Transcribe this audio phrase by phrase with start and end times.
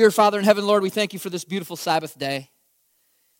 [0.00, 2.48] Dear Father in heaven, Lord, we thank you for this beautiful Sabbath day.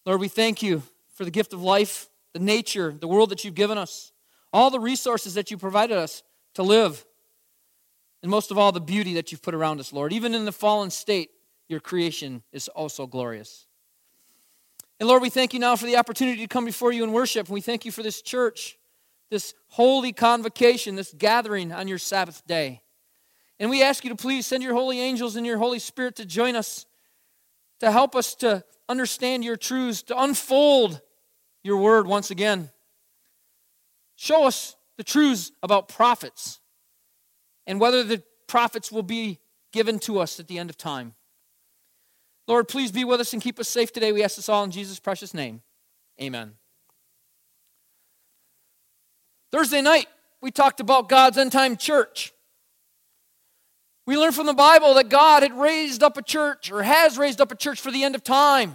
[0.04, 0.82] Lord, we thank you
[1.14, 4.12] for the gift of life, the nature, the world that you've given us,
[4.52, 6.22] all the resources that you provided us
[6.56, 7.02] to live,
[8.22, 10.12] and most of all, the beauty that you've put around us, Lord.
[10.12, 11.30] Even in the fallen state,
[11.70, 13.64] your creation is also glorious.
[14.98, 17.46] And Lord, we thank you now for the opportunity to come before you and worship.
[17.46, 18.76] And we thank you for this church,
[19.30, 22.82] this holy convocation, this gathering on your Sabbath day.
[23.60, 26.24] And we ask you to please send your holy angels and your Holy Spirit to
[26.24, 26.86] join us,
[27.80, 31.02] to help us to understand your truths, to unfold
[31.62, 32.70] your word once again.
[34.16, 36.58] Show us the truths about prophets
[37.66, 39.38] and whether the prophets will be
[39.72, 41.14] given to us at the end of time.
[42.48, 44.10] Lord, please be with us and keep us safe today.
[44.10, 45.60] We ask this all in Jesus' precious name.
[46.20, 46.54] Amen.
[49.52, 50.06] Thursday night,
[50.40, 52.32] we talked about God's end time church.
[54.10, 57.40] We learned from the Bible that God had raised up a church or has raised
[57.40, 58.74] up a church for the end of time.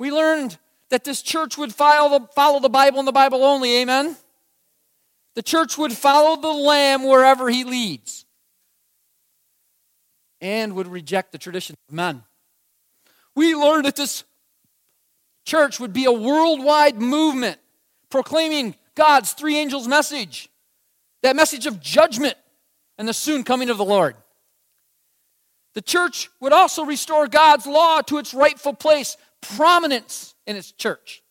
[0.00, 0.58] We learned
[0.90, 3.76] that this church would follow the, follow the Bible and the Bible only.
[3.76, 4.16] Amen?
[5.36, 8.26] The church would follow the Lamb wherever he leads
[10.40, 12.24] and would reject the traditions of men.
[13.36, 14.24] We learned that this
[15.46, 17.60] church would be a worldwide movement
[18.10, 20.48] proclaiming God's three angels' message,
[21.22, 22.34] that message of judgment
[22.98, 24.16] and the soon coming of the Lord.
[25.74, 31.22] The church would also restore God's law to its rightful place, prominence in its church.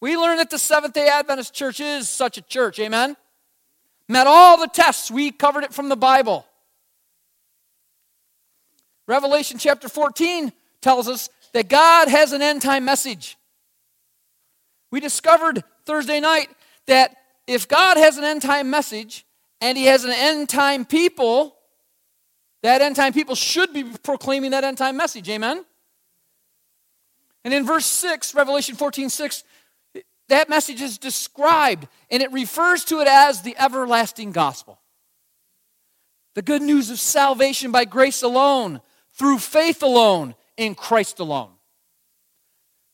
[0.00, 3.16] We learned that the Seventh day Adventist church is such a church, amen?
[4.08, 6.46] Met all the tests, we covered it from the Bible.
[9.06, 13.36] Revelation chapter 14 tells us that God has an end time message.
[14.90, 16.48] We discovered Thursday night
[16.86, 19.24] that if God has an end time message
[19.60, 21.56] and he has an end time people,
[22.62, 25.28] that end time people should be proclaiming that end time message.
[25.28, 25.64] Amen?
[27.44, 29.44] And in verse 6, Revelation 14 6,
[30.28, 34.80] that message is described and it refers to it as the everlasting gospel.
[36.34, 38.80] The good news of salvation by grace alone,
[39.14, 41.50] through faith alone in Christ alone.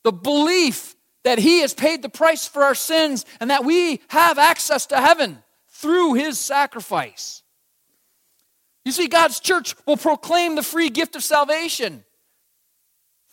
[0.05, 4.39] The belief that He has paid the price for our sins and that we have
[4.39, 5.43] access to heaven
[5.81, 7.43] through His sacrifice.
[8.85, 12.05] You see, God's church will proclaim the free gift of salvation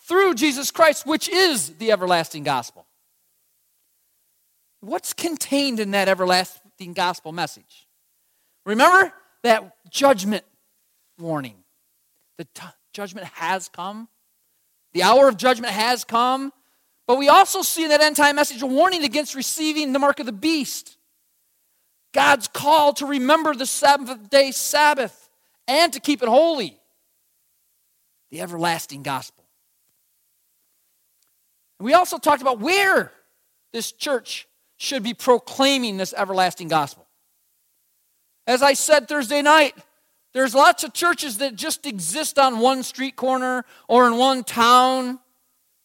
[0.00, 2.86] through Jesus Christ, which is the everlasting gospel.
[4.80, 7.86] What's contained in that everlasting gospel message?
[8.66, 9.12] Remember
[9.42, 10.44] that judgment
[11.18, 11.56] warning.
[12.36, 14.08] The t- Judgment has come.
[14.92, 16.52] The hour of judgment has come.
[17.06, 20.20] But we also see in that end time message a warning against receiving the mark
[20.20, 20.96] of the beast.
[22.14, 25.28] God's call to remember the seventh day Sabbath
[25.68, 26.78] and to keep it holy.
[28.30, 29.44] The everlasting gospel.
[31.80, 33.12] We also talked about where
[33.72, 37.06] this church should be proclaiming this everlasting gospel.
[38.46, 39.74] As I said Thursday night,
[40.32, 45.18] there's lots of churches that just exist on one street corner or in one town,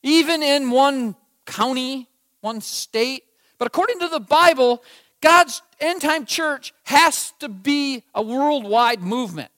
[0.03, 1.15] even in one
[1.45, 2.07] county,
[2.41, 3.23] one state.
[3.57, 4.83] But according to the Bible,
[5.21, 9.51] God's end time church has to be a worldwide movement.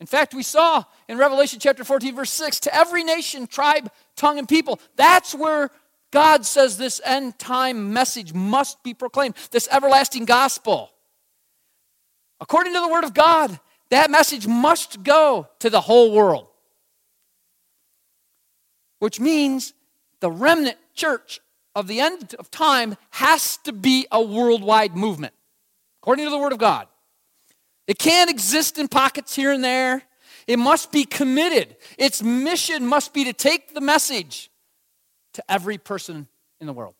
[0.00, 4.38] In fact, we saw in Revelation chapter 14, verse 6, to every nation, tribe, tongue,
[4.38, 4.80] and people.
[4.96, 5.70] That's where
[6.10, 10.90] God says this end time message must be proclaimed, this everlasting gospel.
[12.40, 13.60] According to the Word of God,
[13.90, 16.46] that message must go to the whole world.
[19.00, 19.74] Which means
[20.20, 21.40] the remnant church
[21.74, 25.34] of the end of time has to be a worldwide movement,
[26.02, 26.88] according to the Word of God.
[27.86, 30.02] It can't exist in pockets here and there.
[30.46, 31.76] It must be committed.
[31.98, 34.50] Its mission must be to take the message
[35.34, 36.28] to every person
[36.60, 36.94] in the world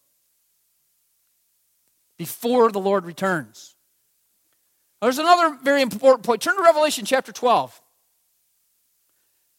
[2.19, 3.75] before the Lord returns.
[5.00, 6.42] There's another very important point.
[6.42, 7.80] Turn to Revelation chapter 12,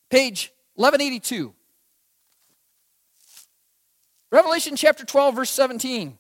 [0.10, 1.54] page 1182.
[4.32, 6.18] Revelation chapter 12, verse 17.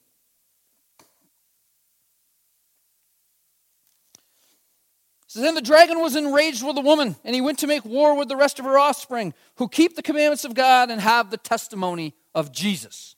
[5.31, 8.15] says, Then the dragon was enraged with the woman, and he went to make war
[8.15, 11.37] with the rest of her offspring, who keep the commandments of God and have the
[11.37, 13.15] testimony of Jesus.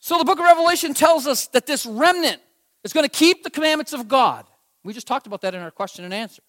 [0.00, 2.40] So the book of Revelation tells us that this remnant
[2.82, 4.46] is going to keep the commandments of God.
[4.82, 6.42] We just talked about that in our question and answer.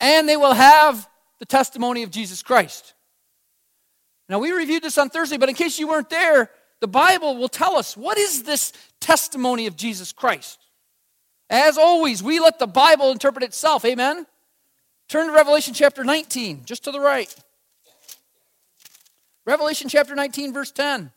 [0.00, 1.08] And they will have
[1.40, 2.94] the testimony of Jesus Christ.
[4.28, 7.48] Now, we reviewed this on Thursday, but in case you weren't there, the Bible will
[7.48, 10.58] tell us what is this testimony of Jesus Christ.
[11.50, 13.84] As always, we let the Bible interpret itself.
[13.84, 14.26] Amen?
[15.08, 17.34] Turn to Revelation chapter 19, just to the right.
[19.46, 21.10] Revelation chapter 19, verse 10.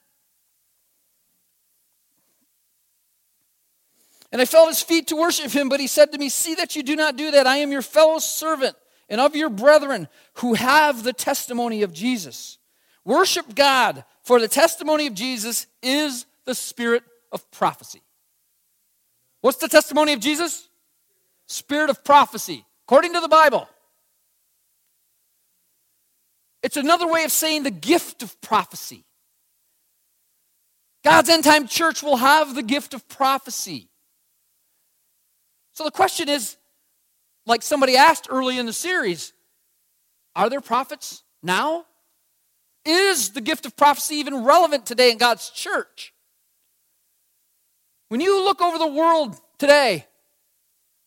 [4.31, 6.55] And I fell at his feet to worship him, but he said to me, See
[6.55, 7.45] that you do not do that.
[7.45, 8.77] I am your fellow servant
[9.09, 12.57] and of your brethren who have the testimony of Jesus.
[13.06, 18.01] Worship God, for the testimony of Jesus is the spirit of prophecy.
[19.42, 20.68] What's the testimony of Jesus?
[21.48, 23.68] Spirit of prophecy, according to the Bible.
[26.63, 29.04] It's another way of saying the gift of prophecy.
[31.04, 33.89] God's end time church will have the gift of prophecy.
[35.74, 36.57] So the question is
[37.47, 39.33] like somebody asked early in the series
[40.36, 41.86] are there prophets now?
[42.86, 46.13] Is the gift of prophecy even relevant today in God's church?
[48.10, 50.07] When you look over the world today,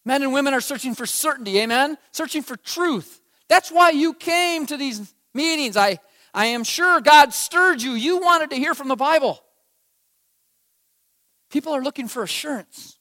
[0.05, 1.99] men and women are searching for certainty, amen?
[2.13, 3.21] Searching for truth.
[3.49, 5.77] That's why you came to these meetings.
[5.77, 5.99] I,
[6.33, 7.93] I am sure God stirred you.
[7.93, 9.41] You wanted to hear from the Bible.
[11.51, 12.99] People are looking for assurance.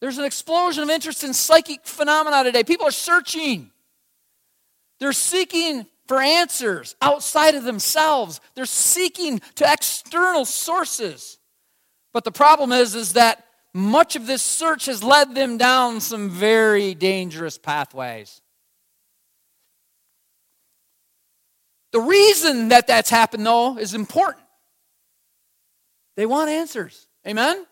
[0.00, 2.64] There's an explosion of interest in psychic phenomena today.
[2.64, 3.70] People are searching.
[5.00, 8.40] They're seeking for answers outside of themselves.
[8.54, 11.38] They're seeking to external sources.
[12.12, 13.44] But the problem is, is that
[13.74, 18.40] much of this search has led them down some very dangerous pathways.
[21.92, 24.44] The reason that that's happened, though, is important.
[26.16, 27.06] They want answers.
[27.26, 27.64] Amen?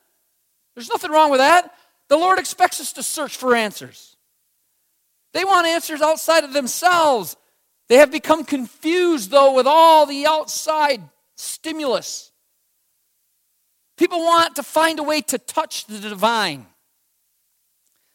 [0.74, 1.74] There's nothing wrong with that.
[2.08, 4.16] The Lord expects us to search for answers.
[5.32, 7.36] They want answers outside of themselves.
[7.88, 11.02] They have become confused, though, with all the outside
[11.36, 12.32] stimulus.
[13.96, 16.66] People want to find a way to touch the divine.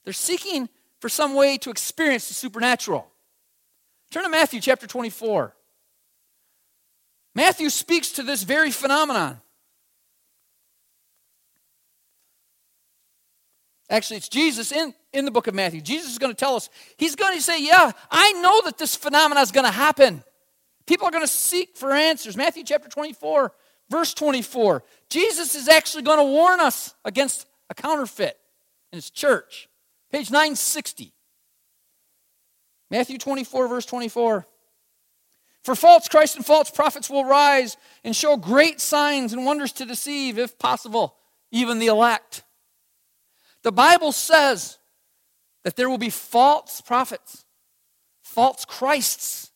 [0.03, 0.69] They're seeking
[0.99, 3.07] for some way to experience the supernatural.
[4.11, 5.55] Turn to Matthew chapter 24.
[7.33, 9.39] Matthew speaks to this very phenomenon.
[13.89, 15.81] Actually, it's Jesus in, in the book of Matthew.
[15.81, 18.95] Jesus is going to tell us, he's going to say, Yeah, I know that this
[18.95, 20.23] phenomenon is going to happen.
[20.85, 22.35] People are going to seek for answers.
[22.35, 23.53] Matthew chapter 24,
[23.89, 24.83] verse 24.
[25.09, 28.37] Jesus is actually going to warn us against a counterfeit
[28.91, 29.69] in his church.
[30.11, 31.13] Page 960.
[32.89, 34.45] Matthew 24, verse 24.
[35.63, 39.85] For false Christ and false prophets will rise and show great signs and wonders to
[39.85, 41.15] deceive, if possible,
[41.51, 42.43] even the elect.
[43.63, 44.79] The Bible says
[45.63, 47.45] that there will be false prophets,
[48.23, 49.51] false Christs.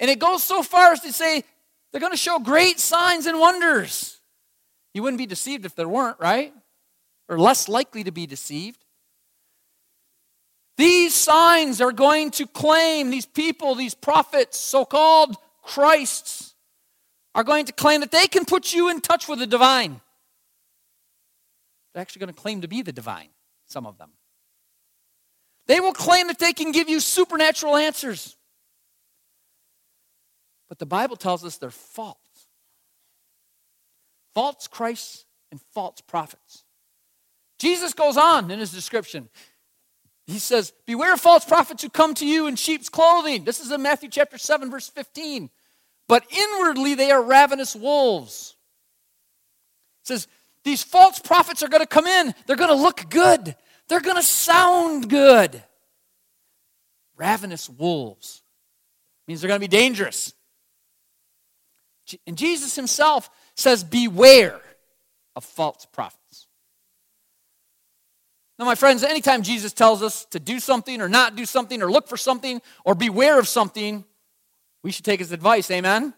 [0.00, 1.44] And it goes so far as to say
[1.90, 4.20] they're going to show great signs and wonders.
[4.94, 6.52] You wouldn't be deceived if there weren't, right?
[7.28, 8.84] Or less likely to be deceived.
[10.76, 16.54] These signs are going to claim, these people, these prophets, so called Christs,
[17.34, 20.00] are going to claim that they can put you in touch with the divine.
[21.92, 23.28] They're actually going to claim to be the divine,
[23.66, 24.10] some of them.
[25.66, 28.36] They will claim that they can give you supernatural answers.
[30.68, 32.16] But the Bible tells us they're false.
[34.34, 36.64] False Christs and false prophets.
[37.58, 39.28] Jesus goes on in his description.
[40.26, 43.44] He says, Beware of false prophets who come to you in sheep's clothing.
[43.44, 45.50] This is in Matthew chapter 7, verse 15.
[46.08, 48.56] But inwardly they are ravenous wolves.
[50.02, 50.28] It says,
[50.64, 52.34] These false prophets are going to come in.
[52.46, 53.56] They're going to look good.
[53.92, 55.62] They're going to sound good.
[57.14, 58.42] Ravenous wolves
[59.28, 60.32] means they're going to be dangerous.
[62.26, 64.58] And Jesus himself says, Beware
[65.36, 66.46] of false prophets.
[68.58, 71.92] Now, my friends, anytime Jesus tells us to do something or not do something or
[71.92, 74.06] look for something or beware of something,
[74.82, 75.70] we should take his advice.
[75.70, 76.14] Amen?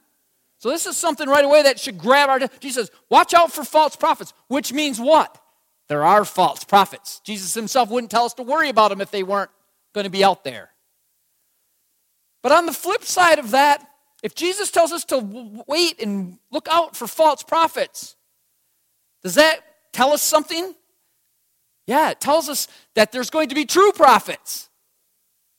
[0.58, 2.38] So, this is something right away that should grab our.
[2.60, 5.40] Jesus says, Watch out for false prophets, which means what?
[5.88, 7.20] There are false prophets.
[7.24, 9.50] Jesus himself wouldn't tell us to worry about them if they weren't
[9.94, 10.70] going to be out there.
[12.42, 13.86] But on the flip side of that,
[14.22, 18.16] if Jesus tells us to wait and look out for false prophets,
[19.22, 19.60] does that
[19.92, 20.74] tell us something?
[21.86, 24.70] Yeah, it tells us that there's going to be true prophets.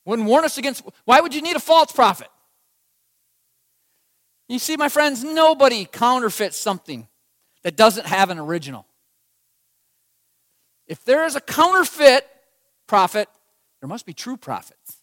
[0.05, 2.27] Wouldn't warn us against, why would you need a false prophet?
[4.47, 7.07] You see, my friends, nobody counterfeits something
[7.63, 8.85] that doesn't have an original.
[10.87, 12.27] If there is a counterfeit
[12.87, 13.27] prophet,
[13.81, 14.97] there must be true prophets.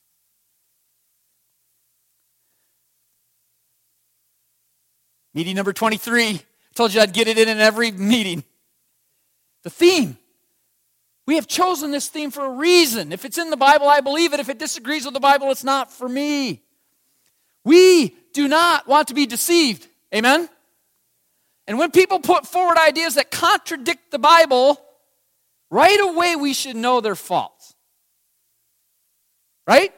[5.35, 6.29] Meeting number 23.
[6.29, 6.41] I
[6.75, 8.45] told you I'd get it in in every meeting.
[9.63, 10.19] The theme
[11.27, 13.13] We have chosen this theme for a reason.
[13.13, 14.41] If it's in the Bible, I believe it.
[14.41, 16.63] If it disagrees with the Bible, it's not for me.
[17.65, 19.87] We do not want to be deceived.
[20.13, 20.49] Amen?
[21.69, 24.81] And when people put forward ideas that contradict the Bible,
[25.73, 27.75] right away we should know they're false.
[29.67, 29.93] Right?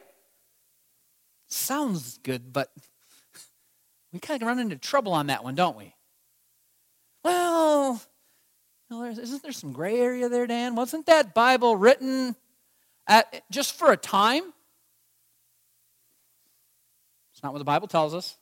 [1.47, 2.71] Sounds good, but
[4.13, 5.93] we kind of run into trouble on that one, don't we?
[7.23, 8.01] Well,
[8.91, 10.75] isn't there some gray area there, Dan?
[10.75, 12.35] Wasn't that Bible written
[13.07, 14.43] at, just for a time?
[17.33, 18.37] It's not what the Bible tells us.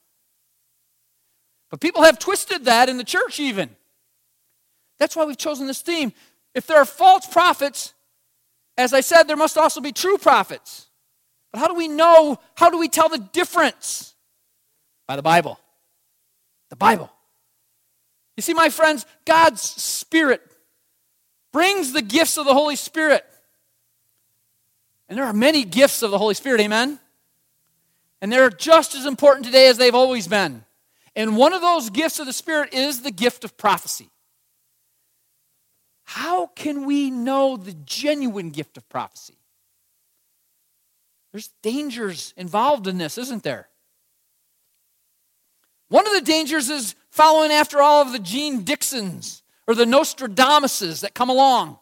[1.72, 3.76] But people have twisted that in the church, even.
[5.00, 6.14] That's why we've chosen this theme.
[6.54, 7.94] If there are false prophets,
[8.78, 10.88] as I said, there must also be true prophets.
[11.52, 12.40] But how do we know?
[12.56, 14.14] How do we tell the difference?
[15.08, 15.60] By the Bible.
[16.70, 17.12] The Bible.
[18.36, 20.42] You see, my friends, God's Spirit
[21.52, 23.24] brings the gifts of the Holy Spirit.
[25.08, 27.00] And there are many gifts of the Holy Spirit, amen?
[28.22, 30.64] And they're just as important today as they've always been.
[31.16, 34.10] And one of those gifts of the Spirit is the gift of prophecy.
[36.14, 39.34] How can we know the genuine gift of prophecy?
[41.32, 43.68] There's dangers involved in this, isn't there?
[45.90, 51.02] One of the dangers is following after all of the Jeane Dixons or the Nostradamuses
[51.02, 51.80] that come along,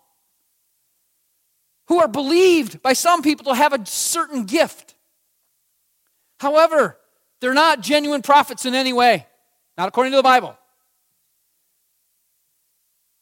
[1.90, 4.96] who are believed by some people to have a certain gift.
[6.40, 6.98] However,
[7.42, 9.28] they're not genuine prophets in any way,
[9.78, 10.58] not according to the Bible.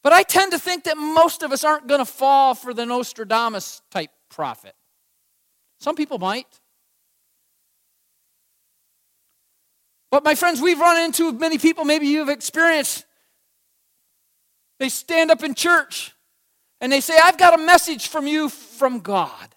[0.02, 2.86] But I tend to think that most of us aren't going to fall for the
[2.86, 4.74] Nostradamus type prophet.
[5.78, 6.46] Some people might.
[10.10, 13.04] But my friends, we've run into many people, maybe you've experienced.
[14.78, 16.14] They stand up in church
[16.80, 19.54] and they say, I've got a message from you from God.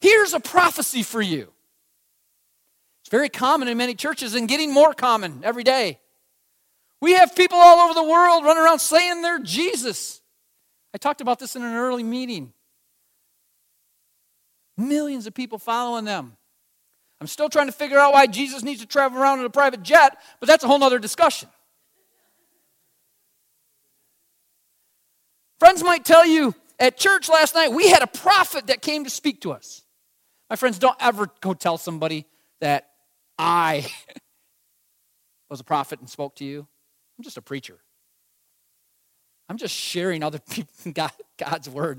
[0.00, 1.52] Here's a prophecy for you.
[3.02, 5.98] It's very common in many churches and getting more common every day.
[7.00, 10.20] We have people all over the world running around saying they're Jesus.
[10.94, 12.52] I talked about this in an early meeting.
[14.76, 16.36] Millions of people following them.
[17.20, 19.82] I'm still trying to figure out why Jesus needs to travel around in a private
[19.82, 21.48] jet, but that's a whole other discussion.
[25.58, 29.10] Friends might tell you at church last night, we had a prophet that came to
[29.10, 29.82] speak to us.
[30.48, 32.26] My friends, don't ever go tell somebody
[32.60, 32.88] that
[33.38, 33.86] I
[35.50, 36.66] was a prophet and spoke to you.
[37.20, 37.76] I'm just a preacher.
[39.50, 41.98] I'm just sharing other people God, God's word.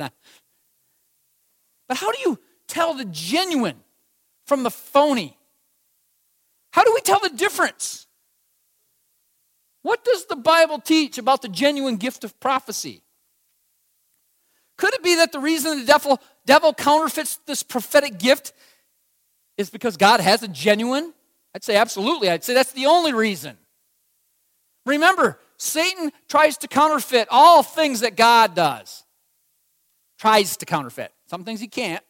[1.88, 3.76] But how do you tell the genuine
[4.48, 5.38] from the phony?
[6.74, 8.08] How do we tell the difference?
[9.84, 13.04] What does the Bible teach about the genuine gift of prophecy?
[14.76, 18.54] Could it be that the reason the devil, devil counterfeits this prophetic gift
[19.60, 21.14] is because God has a genuine?
[21.54, 22.28] I'd say absolutely.
[22.32, 23.60] I'd say that's the only reason.
[24.86, 29.04] Remember, Satan tries to counterfeit all things that God does.
[30.18, 31.12] Tries to counterfeit.
[31.28, 32.04] Some things he can't.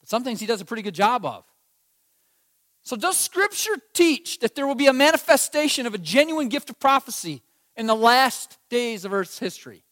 [0.00, 1.44] But some things he does a pretty good job of.
[2.82, 6.78] So, does Scripture teach that there will be a manifestation of a genuine gift of
[6.78, 7.42] prophecy
[7.74, 9.82] in the last days of Earth's history?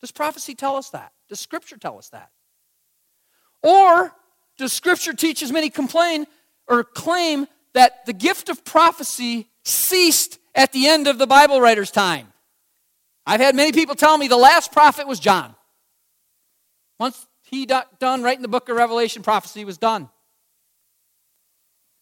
[0.00, 1.12] Does prophecy tell us that?
[1.28, 2.30] Does Scripture tell us that?
[3.62, 4.12] Or
[4.58, 6.26] does Scripture teach, as many complain
[6.68, 11.90] or claim, that the gift of prophecy ceased at the end of the Bible writer's
[11.90, 12.32] time?
[13.26, 15.54] I've had many people tell me the last prophet was John.
[16.98, 20.08] Once he done writing the book of Revelation, prophecy was done.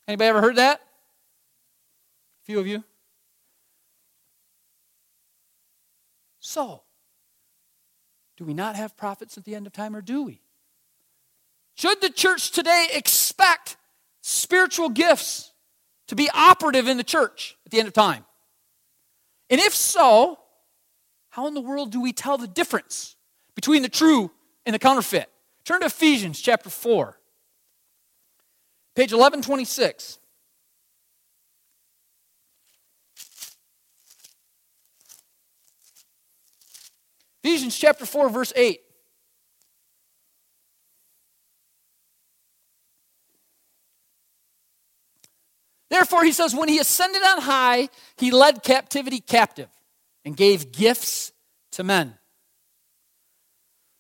[0.09, 0.81] Anybody ever heard that?
[0.81, 2.83] A few of you.
[6.41, 6.83] So,
[8.37, 10.41] do we not have prophets at the end of time, or do we?
[11.75, 13.77] Should the church today expect
[14.23, 15.52] spiritual gifts
[16.13, 18.27] to be operative in the church at the end of time?
[19.49, 20.39] And if so,
[21.31, 23.17] how in the world do we tell the difference
[23.55, 24.31] between the true
[24.67, 25.31] and the counterfeit?
[25.65, 27.19] Turn to Ephesians chapter 4,
[28.95, 30.19] page 1126.
[37.43, 38.82] Ephesians chapter 4, verse 8.
[45.93, 49.69] Therefore, he says, when he ascended on high, he led captivity captive
[50.25, 51.33] and gave gifts
[51.73, 52.15] to men.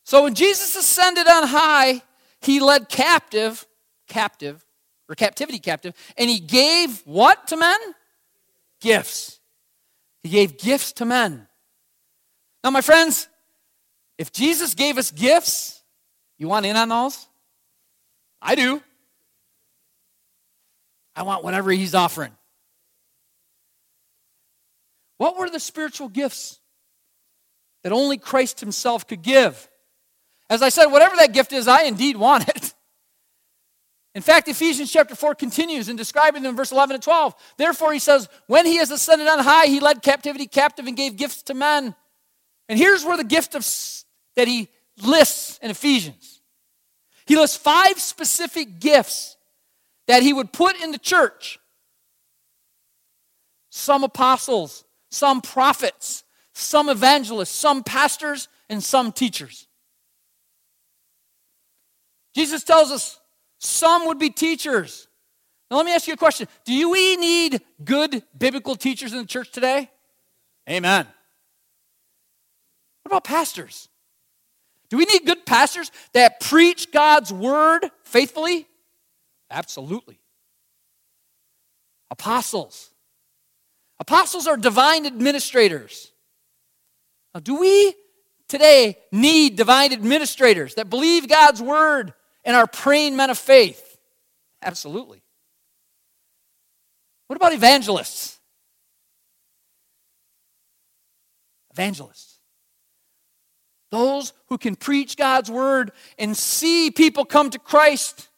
[0.02, 2.00] So when Jesus ascended on high,
[2.40, 3.66] he led captive,
[4.08, 4.64] captive,
[5.06, 7.78] or captivity captive, and he gave what to men?
[8.80, 9.38] Gifts.
[10.22, 11.46] He gave gifts to men.
[12.64, 13.28] Now, my friends,
[14.16, 15.82] if Jesus gave us gifts,
[16.38, 17.26] you want in on those?
[18.40, 18.82] I do.
[21.14, 22.32] I want whatever he's offering.
[25.18, 26.58] What were the spiritual gifts
[27.82, 29.68] that only Christ himself could give?
[30.50, 32.74] As I said, whatever that gift is, I indeed want it.
[34.14, 37.34] In fact, Ephesians chapter 4 continues in describing them in verse 11 and 12.
[37.56, 41.16] Therefore, he says, When he has ascended on high, he led captivity captive and gave
[41.16, 41.94] gifts to men.
[42.68, 43.66] And here's where the gift of,
[44.36, 44.68] that he
[45.02, 46.42] lists in Ephesians.
[47.24, 49.36] He lists five specific gifts
[50.08, 51.58] that he would put in the church.
[53.70, 59.66] Some apostles, some prophets, some evangelists, some pastors, and some teachers.
[62.34, 63.20] Jesus tells us
[63.58, 65.08] some would be teachers.
[65.70, 69.26] Now, let me ask you a question Do we need good biblical teachers in the
[69.26, 69.90] church today?
[70.68, 71.06] Amen.
[73.02, 73.88] What about pastors?
[74.90, 78.66] Do we need good pastors that preach God's word faithfully?
[79.52, 80.18] Absolutely.
[82.10, 82.90] Apostles.
[84.00, 86.10] Apostles are divine administrators.
[87.34, 87.94] Now, do we
[88.48, 93.98] today need divine administrators that believe God's word and are praying men of faith?
[94.62, 95.22] Absolutely.
[97.26, 98.38] What about evangelists?
[101.72, 102.38] Evangelists.
[103.90, 108.28] Those who can preach God's word and see people come to Christ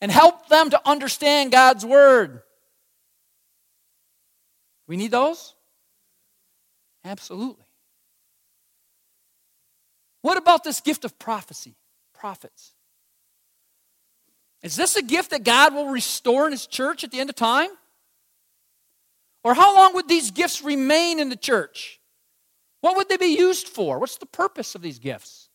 [0.00, 2.42] and help them to understand God's word.
[4.86, 5.54] We need those?
[7.04, 7.64] Absolutely.
[10.22, 11.74] What about this gift of prophecy?
[12.14, 12.72] Prophets.
[14.62, 17.36] Is this a gift that God will restore in His church at the end of
[17.36, 17.70] time?
[19.44, 22.00] Or how long would these gifts remain in the church?
[22.80, 23.98] What would they be used for?
[23.98, 25.48] What's the purpose of these gifts?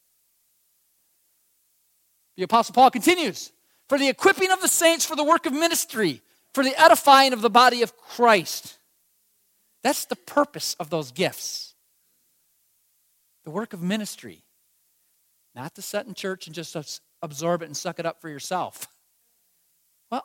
[2.38, 3.52] The Apostle Paul continues
[3.94, 6.24] for the equipping of the saints for the work of ministry,
[6.56, 8.80] for the edifying of the body of Christ.
[9.84, 11.76] That's the purpose of those gifts.
[13.46, 14.42] The work of ministry.
[15.54, 16.76] Not to sit in church and just
[17.22, 18.88] absorb it and suck it up for yourself.
[20.12, 20.22] Um,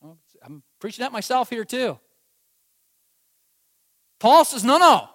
[0.00, 1.98] well, I'm preaching that myself here too.
[4.20, 5.08] Paul says, no, no.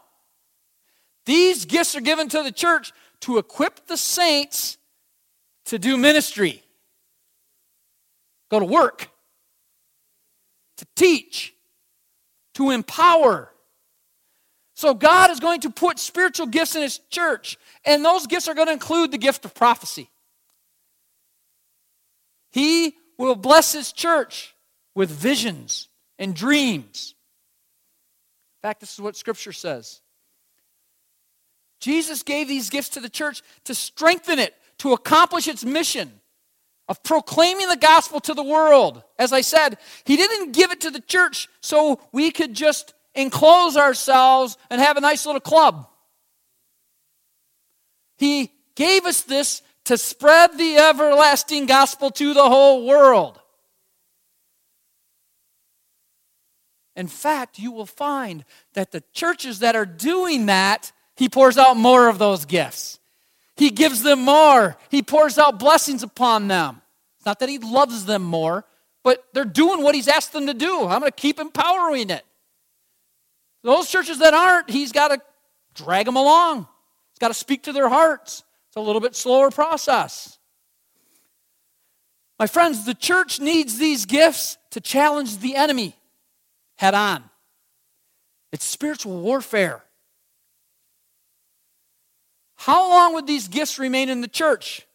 [1.26, 2.92] These gifts are given to the church
[3.22, 4.78] to equip the saints
[5.68, 6.62] to do ministry,
[8.52, 9.10] go to work,
[10.78, 11.56] to teach,
[12.56, 13.50] to empower.
[14.76, 18.54] So God is going to put spiritual gifts in His church, and those gifts are
[18.54, 20.10] going to include the gift of prophecy.
[22.52, 24.54] He will bless His church
[24.94, 25.88] with visions
[26.20, 27.16] and dreams.
[28.62, 30.02] In fact, this is what Scripture says.
[31.80, 36.21] Jesus gave these gifts to the church to strengthen it, to accomplish its mission
[36.92, 39.02] of proclaiming the gospel to the world.
[39.18, 43.78] As I said, He didn't give it to the church so we could just enclose
[43.78, 45.88] ourselves and have a nice little club.
[48.18, 53.40] He gave us this to spread the everlasting gospel to the whole world.
[56.98, 61.78] In fact, you will find that the churches that are doing that he pours out
[61.78, 63.00] more of those gifts.
[63.56, 64.76] He gives them more.
[64.90, 66.81] He pours out blessings upon them.
[67.22, 68.66] It's not that he loves them more,
[69.04, 70.88] but they're doing what he's asked them to do.
[70.88, 72.26] I'm going to keep empowering it.
[73.62, 75.22] Those churches that aren't, he's got to
[75.76, 76.62] drag them along.
[77.12, 78.44] He's got to speak to their hearts.
[78.70, 80.40] It's a little bit slower process.
[82.40, 85.96] My friends, the church needs these gifts to challenge the enemy
[86.80, 87.24] head on.
[88.52, 89.84] It's spiritual warfare.
[92.56, 94.88] How long would these gifts remain in the church?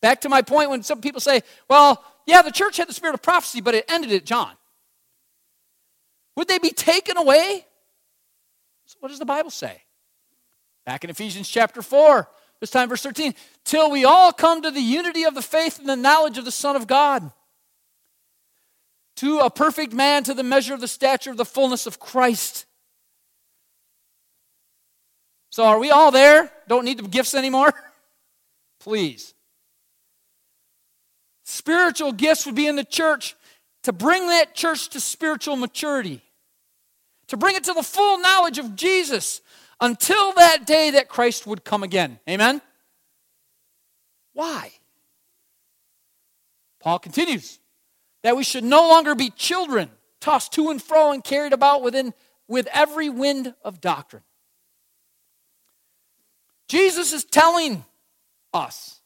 [0.00, 3.14] Back to my point when some people say, well, yeah, the church had the spirit
[3.14, 4.52] of prophecy, but it ended at John.
[6.36, 7.66] Would they be taken away?
[9.00, 9.82] What does the Bible say?
[10.86, 12.28] Back in Ephesians chapter 4,
[12.60, 13.34] this time verse 13,
[13.64, 16.50] till we all come to the unity of the faith and the knowledge of the
[16.50, 17.30] Son of God,
[19.16, 22.66] to a perfect man, to the measure of the stature of the fullness of Christ.
[25.50, 26.52] So, are we all there?
[26.68, 27.72] Don't need the gifts anymore?
[28.80, 29.34] Please.
[31.58, 33.34] Spiritual gifts would be in the church
[33.82, 36.22] to bring that church to spiritual maturity,
[37.26, 39.40] to bring it to the full knowledge of Jesus
[39.80, 42.20] until that day that Christ would come again.
[42.28, 42.62] Amen?
[44.34, 44.70] Why?
[46.78, 47.58] Paul continues
[48.22, 49.90] that we should no longer be children,
[50.20, 52.14] tossed to and fro and carried about within,
[52.46, 54.22] with every wind of doctrine.
[56.68, 57.84] Jesus is telling
[58.54, 58.97] us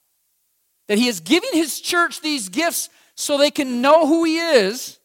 [0.93, 4.99] that he is giving his church these gifts so they can know who he is,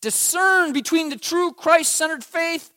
[0.00, 2.70] discern between the true Christ centered faith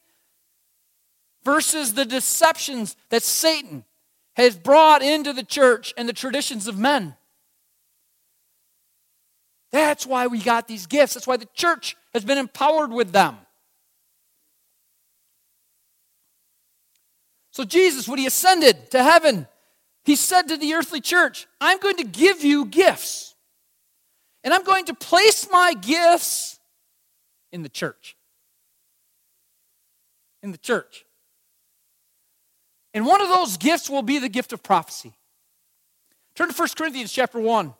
[1.46, 3.86] versus the deceptions that Satan
[4.36, 7.16] has brought into the church and the traditions of men.
[9.72, 11.14] That's why we got these gifts.
[11.14, 13.38] That's why the church has been empowered with them.
[17.52, 19.48] So, Jesus, when he ascended to heaven,
[20.08, 23.36] he said to the earthly church, I'm going to give you gifts.
[24.42, 26.62] And I'm going to place my gifts
[27.52, 28.16] in the church.
[30.42, 31.04] In the church.
[32.94, 35.12] And one of those gifts will be the gift of prophecy.
[36.36, 37.74] Turn to 1 Corinthians chapter 1,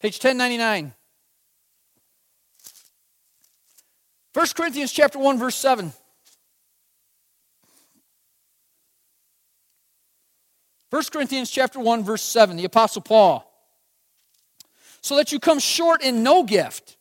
[0.00, 0.94] page 1099.
[4.34, 5.92] 1 Corinthians chapter 1 verse 7.
[10.90, 13.52] 1 Corinthians chapter 1 verse 7, the apostle Paul.
[15.00, 16.96] So that you come short in no gift,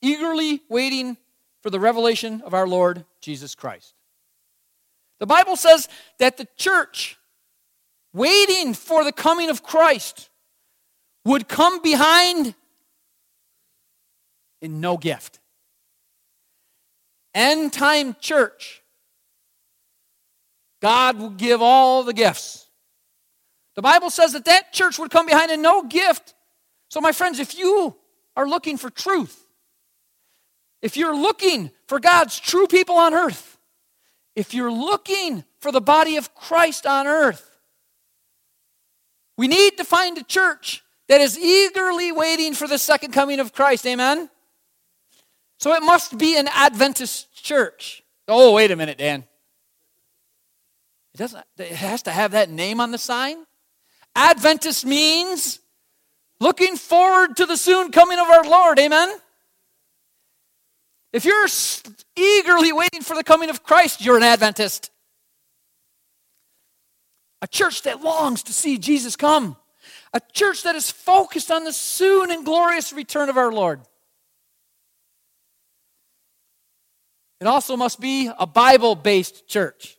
[0.00, 1.16] eagerly waiting
[1.62, 3.94] for the revelation of our Lord Jesus Christ.
[5.18, 7.16] The Bible says that the church
[8.12, 10.30] waiting for the coming of Christ
[11.24, 12.54] would come behind
[14.60, 15.40] in no gift.
[17.34, 18.82] End time church.
[20.80, 22.67] God will give all the gifts.
[23.78, 26.34] The Bible says that that church would come behind in no gift.
[26.88, 27.94] So, my friends, if you
[28.34, 29.46] are looking for truth,
[30.82, 33.56] if you're looking for God's true people on earth,
[34.34, 37.60] if you're looking for the body of Christ on earth,
[39.36, 43.52] we need to find a church that is eagerly waiting for the second coming of
[43.52, 43.86] Christ.
[43.86, 44.28] Amen?
[45.60, 48.02] So it must be an Adventist church.
[48.26, 49.22] Oh, wait a minute, Dan.
[51.14, 53.44] It doesn't it has to have that name on the sign?
[54.14, 55.60] Adventist means
[56.40, 58.78] looking forward to the soon coming of our Lord.
[58.78, 59.14] Amen?
[61.12, 61.46] If you're
[62.16, 64.90] eagerly waiting for the coming of Christ, you're an Adventist.
[67.40, 69.56] A church that longs to see Jesus come.
[70.12, 73.80] A church that is focused on the soon and glorious return of our Lord.
[77.40, 79.96] It also must be a Bible based church,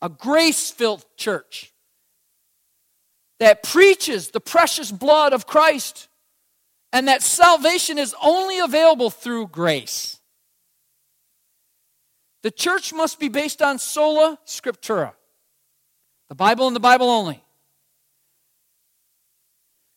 [0.00, 1.71] a grace filled church
[3.42, 6.06] that preaches the precious blood of Christ
[6.92, 10.20] and that salvation is only available through grace.
[12.44, 15.14] The church must be based on sola scriptura,
[16.28, 17.42] the Bible and the Bible only.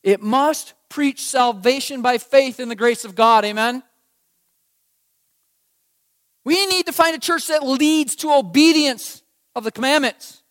[0.01, 3.45] It must preach salvation by faith in the grace of God.
[3.45, 3.84] Amen.
[6.43, 9.21] We need to find a church that leads to obedience
[9.53, 10.41] of the commandments,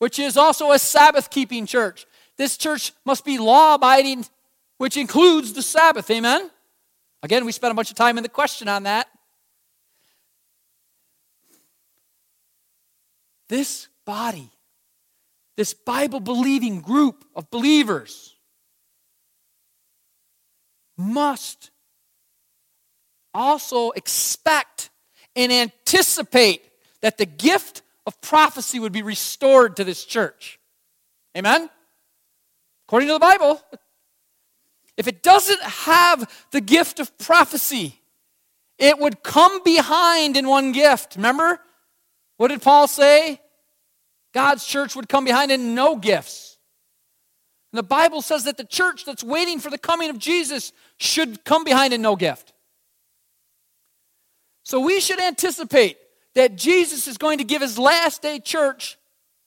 [0.00, 2.04] which is also a Sabbath keeping church.
[2.36, 4.26] This church must be law abiding,
[4.78, 6.10] which includes the Sabbath.
[6.10, 6.50] Amen?
[7.22, 9.08] Again, we spent a bunch of time in the question on that.
[13.48, 14.50] This body,
[15.56, 18.34] this Bible believing group of believers,
[20.98, 21.70] must
[23.32, 24.90] also expect
[25.34, 26.62] and anticipate
[27.02, 30.58] that the gift of prophecy would be restored to this church.
[31.36, 31.68] Amen?
[32.86, 33.60] According to the Bible,
[34.96, 38.00] if it doesn't have the gift of prophecy,
[38.78, 41.16] it would come behind in one gift.
[41.16, 41.60] Remember?
[42.36, 43.40] What did Paul say?
[44.32, 46.58] God's church would come behind in no gifts.
[47.72, 51.44] And the Bible says that the church that's waiting for the coming of Jesus should
[51.44, 52.52] come behind in no gift.
[54.62, 55.96] So we should anticipate
[56.34, 58.98] that Jesus is going to give his last day church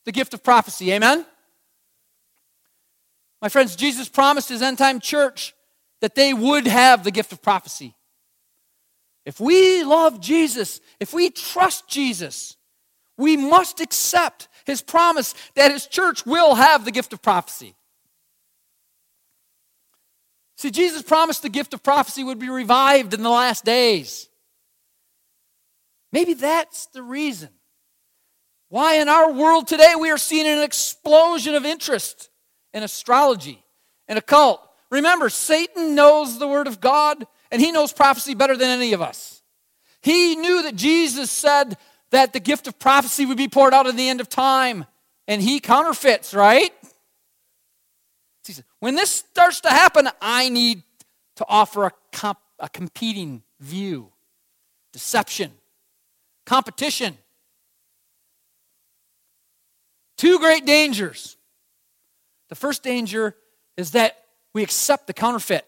[0.05, 0.91] the gift of prophecy.
[0.91, 1.25] Amen?
[3.41, 5.53] My friends, Jesus promised his end time church
[6.01, 7.95] that they would have the gift of prophecy.
[9.25, 12.55] If we love Jesus, if we trust Jesus,
[13.17, 17.75] we must accept his promise that his church will have the gift of prophecy.
[20.57, 24.27] See, Jesus promised the gift of prophecy would be revived in the last days.
[26.11, 27.49] Maybe that's the reason
[28.69, 32.28] why in our world today we are seeing an explosion of interest
[32.73, 33.63] and astrology
[34.07, 34.61] and occult.
[34.91, 39.01] Remember, Satan knows the Word of God and he knows prophecy better than any of
[39.01, 39.41] us.
[40.01, 41.77] He knew that Jesus said
[42.11, 44.85] that the gift of prophecy would be poured out at the end of time,
[45.27, 46.71] and he counterfeits, right?
[48.45, 50.83] He said, when this starts to happen, I need
[51.35, 54.11] to offer a, comp- a competing view,
[54.91, 55.51] deception,
[56.45, 57.17] competition.
[60.17, 61.37] Two great dangers
[62.49, 63.35] The first danger
[63.77, 64.17] is that
[64.53, 65.65] we accept the counterfeit.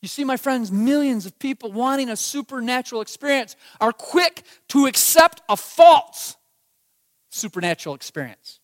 [0.00, 5.42] You see, my friends, millions of people wanting a supernatural experience are quick to accept
[5.48, 6.36] a false
[7.30, 8.60] supernatural experience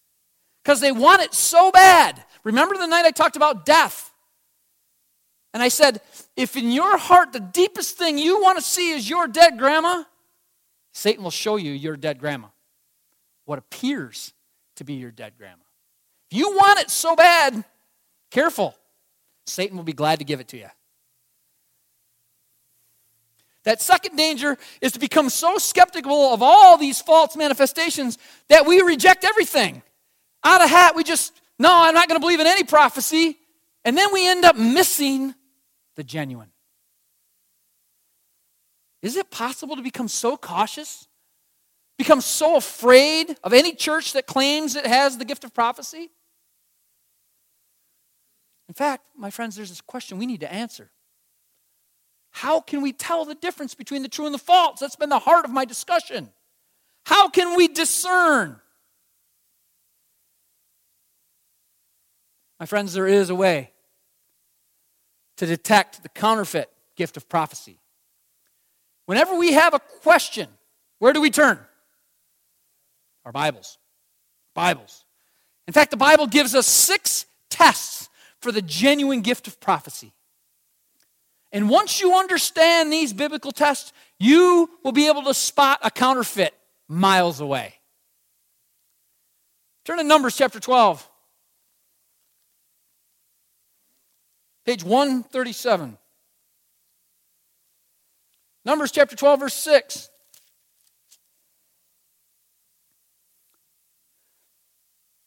[0.62, 2.23] because they want it so bad.
[2.45, 4.12] Remember the night I talked about death?
[5.53, 6.01] And I said,
[6.37, 10.05] if in your heart the deepest thing you want to see is your dead grandma,
[10.93, 12.49] Satan will show you your dead grandma,
[13.47, 14.33] what appears
[14.77, 15.64] to be your dead grandma.
[16.31, 17.64] If you want it so bad,
[18.31, 18.77] careful.
[19.47, 20.69] Satan will be glad to give it to you.
[23.64, 28.16] That second danger is to become so skeptical of all these false manifestations
[28.49, 29.83] that we reject everything.
[30.45, 33.37] Out of hat, we just, no, I'm not going to believe in any prophecy.
[33.85, 35.35] And then we end up missing
[35.97, 36.51] the genuine.
[39.03, 41.07] Is it possible to become so cautious?
[41.99, 46.11] Become so afraid of any church that claims it has the gift of prophecy?
[48.70, 50.92] In fact, my friends, there's this question we need to answer.
[52.30, 54.78] How can we tell the difference between the true and the false?
[54.78, 56.28] That's been the heart of my discussion.
[57.04, 58.61] How can we discern?
[62.61, 63.72] My friends, there is a way
[65.38, 67.80] to detect the counterfeit gift of prophecy.
[69.06, 70.46] Whenever we have a question,
[71.00, 71.59] where do we turn?
[73.24, 73.78] Our Bibles.
[74.54, 75.04] Bibles.
[75.66, 78.10] In fact, the Bible gives us six tests
[78.40, 80.12] for the genuine gift of prophecy.
[81.53, 86.55] And once you understand these biblical tests, you will be able to spot a counterfeit
[86.88, 87.74] miles away.
[89.85, 91.09] Turn to Numbers chapter 12.
[94.64, 95.98] Page 137.
[98.64, 100.10] Numbers chapter 12, verse 6.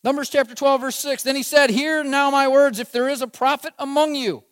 [0.04, 1.24] Numbers chapter 12, verse 6.
[1.24, 2.80] Then he said, Hear now my words.
[2.80, 4.44] If there is a prophet among you,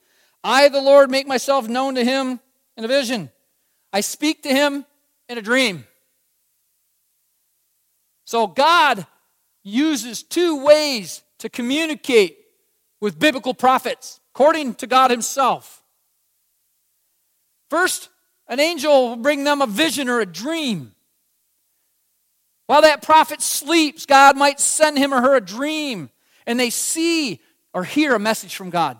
[0.44, 2.40] I, the Lord, make myself known to him
[2.78, 3.30] in a vision.
[3.92, 4.86] I speak to him
[5.28, 5.86] in a dream.
[8.26, 9.06] So God
[9.64, 12.38] uses two ways to communicate
[13.02, 15.84] with biblical prophets according to God Himself.
[17.70, 18.10] First,
[18.48, 20.94] an angel will bring them a vision or a dream.
[22.71, 26.10] While that prophet sleeps, God might send him or her a dream,
[26.47, 27.41] and they see
[27.73, 28.97] or hear a message from God.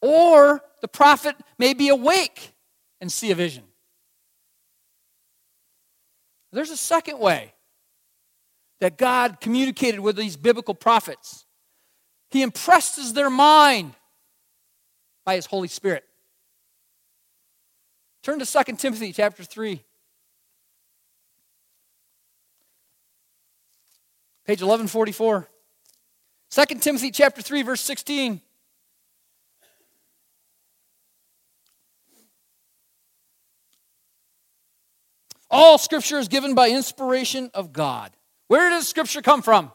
[0.00, 2.52] Or the prophet may be awake
[3.00, 3.64] and see a vision.
[6.52, 7.54] There's a second way
[8.78, 11.44] that God communicated with these biblical prophets.
[12.30, 13.94] He impresses their mind
[15.24, 16.04] by his Holy Spirit.
[18.22, 19.82] Turn to 2 Timothy chapter 3.
[24.46, 25.48] Page 1144.
[26.50, 28.40] 2 Timothy chapter 3 verse 16.
[35.50, 38.12] All scripture is given by inspiration of God.
[38.46, 39.72] Where does scripture come from?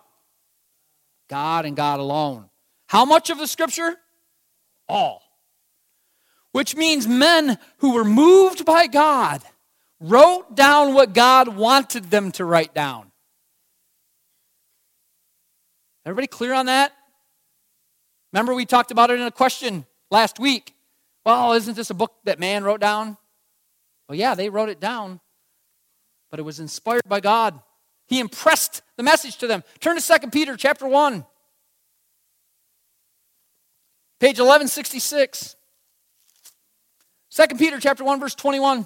[1.30, 2.50] God and God alone.
[2.88, 3.98] How much of the scripture?
[4.88, 5.22] All.
[6.54, 9.42] Which means men who were moved by God
[10.00, 13.11] wrote down what God wanted them to write down.
[16.06, 16.94] Everybody clear on that?
[18.34, 20.74] Remember, we talked about it in a question last week.
[21.26, 23.18] Well, isn't this a book that man wrote down?
[24.08, 25.20] Well, yeah, they wrote it down,
[26.30, 27.60] but it was inspired by God.
[28.08, 29.64] He impressed the message to them.
[29.80, 31.26] Turn to 2 Peter chapter 1.
[34.20, 35.56] Page 1166.
[37.32, 38.86] 2 Peter chapter 1 verse 21.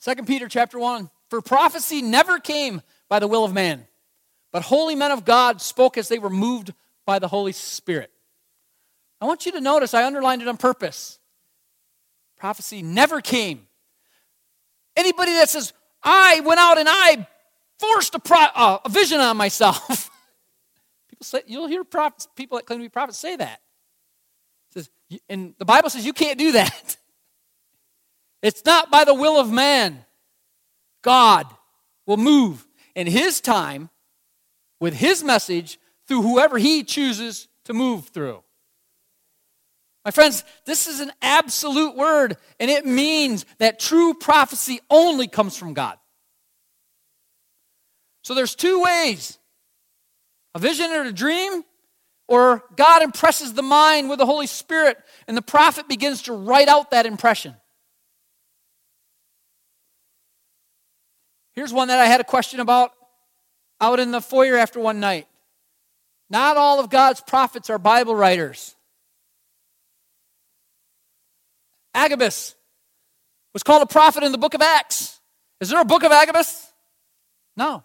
[0.00, 1.10] Second Peter chapter 1.
[1.30, 3.86] For prophecy never came by the will of man,
[4.52, 6.72] but holy men of God spoke as they were moved
[7.04, 8.10] by the Holy Spirit.
[9.20, 11.18] I want you to notice I underlined it on purpose.
[12.38, 13.66] Prophecy never came.
[14.96, 17.26] Anybody that says, I went out and I
[17.78, 19.86] forced a, pro- uh, a vision on myself.
[21.08, 23.60] people say, you'll hear prophets, people that claim to be prophets say that.
[24.70, 24.88] says,
[25.28, 26.96] and the Bible says you can't do that.
[28.40, 30.04] It's not by the will of man.
[31.02, 31.46] God
[32.06, 33.90] will move in His time
[34.80, 38.42] with His message through whoever He chooses to move through.
[40.04, 45.56] My friends, this is an absolute word, and it means that true prophecy only comes
[45.56, 45.98] from God.
[48.22, 49.38] So there's two ways
[50.54, 51.62] a vision or a dream,
[52.26, 56.68] or God impresses the mind with the Holy Spirit, and the prophet begins to write
[56.68, 57.54] out that impression.
[61.58, 62.92] Here's one that I had a question about
[63.80, 65.26] out in the foyer after one night.
[66.30, 68.76] Not all of God's prophets are Bible writers.
[71.92, 72.54] Agabus
[73.52, 75.18] was called a prophet in the book of Acts.
[75.60, 76.72] Is there a book of Agabus?
[77.56, 77.82] No.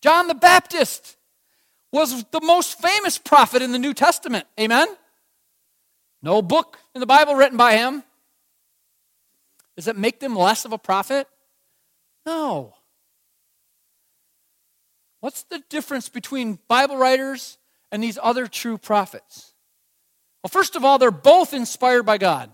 [0.00, 1.18] John the Baptist
[1.92, 4.46] was the most famous prophet in the New Testament.
[4.58, 4.88] Amen?
[6.22, 8.02] No book in the Bible written by him.
[9.76, 11.28] Does it make them less of a prophet?
[12.28, 12.74] No.
[15.20, 17.56] What's the difference between Bible writers
[17.90, 19.54] and these other true prophets?
[20.42, 22.50] Well, first of all, they're both inspired by God.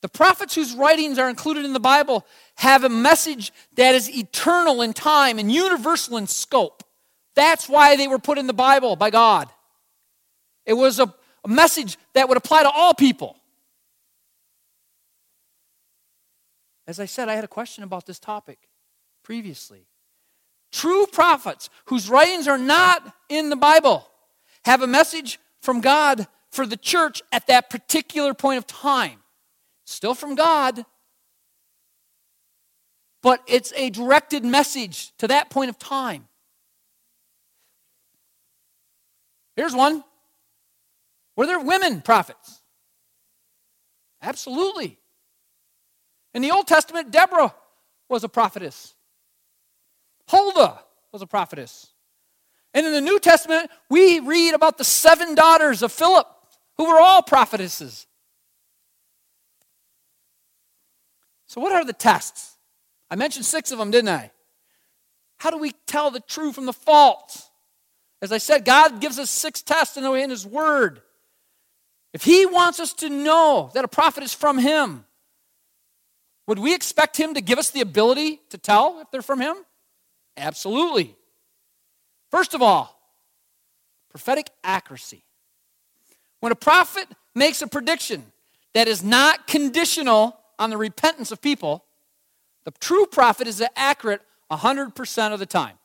[0.00, 4.80] The prophets whose writings are included in the Bible have a message that is eternal
[4.80, 6.82] in time and universal in scope.
[7.36, 9.50] That's why they were put in the Bible by God.
[10.64, 13.36] It was a, a message that would apply to all people.
[16.86, 18.68] As I said, I had a question about this topic
[19.22, 19.86] previously.
[20.72, 24.08] True prophets whose writings are not in the Bible
[24.64, 29.18] have a message from God for the church at that particular point of time.
[29.84, 30.84] Still from God,
[33.22, 36.28] but it's a directed message to that point of time.
[39.56, 40.02] Here's one.
[41.36, 42.62] Were there women prophets?
[44.20, 44.98] Absolutely.
[46.34, 47.54] In the Old Testament, Deborah
[48.08, 48.94] was a prophetess.
[50.28, 50.80] Huldah
[51.12, 51.88] was a prophetess.
[52.74, 56.26] And in the New Testament, we read about the seven daughters of Philip,
[56.78, 58.06] who were all prophetesses.
[61.46, 62.56] So, what are the tests?
[63.10, 64.30] I mentioned six of them, didn't I?
[65.36, 67.50] How do we tell the true from the false?
[68.22, 71.02] As I said, God gives us six tests in His Word.
[72.14, 75.04] If He wants us to know that a prophet is from Him,
[76.52, 79.56] would we expect Him to give us the ability to tell if they're from Him?
[80.36, 81.16] Absolutely.
[82.30, 82.94] First of all,
[84.10, 85.24] prophetic accuracy.
[86.40, 88.32] When a prophet makes a prediction
[88.74, 91.86] that is not conditional on the repentance of people,
[92.64, 95.78] the true prophet is accurate 100% of the time.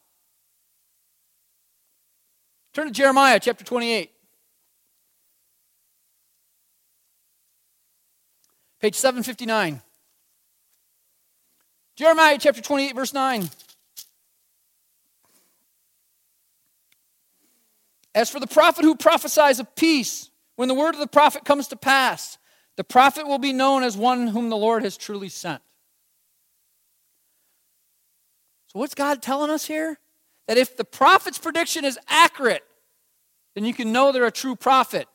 [2.74, 4.12] Turn to Jeremiah chapter 28.
[8.82, 9.82] Page 759.
[11.98, 13.50] Jeremiah chapter 28, verse 9.
[18.14, 21.68] As for the prophet who prophesies of peace, when the word of the prophet comes
[21.70, 22.38] to pass,
[22.76, 25.62] the prophet will be known as one whom the Lord has truly sent.
[28.68, 29.98] So, what's God telling us here?
[30.48, 32.64] That if the prophet's prediction is accurate,
[33.56, 35.08] then you can know they're a true prophet.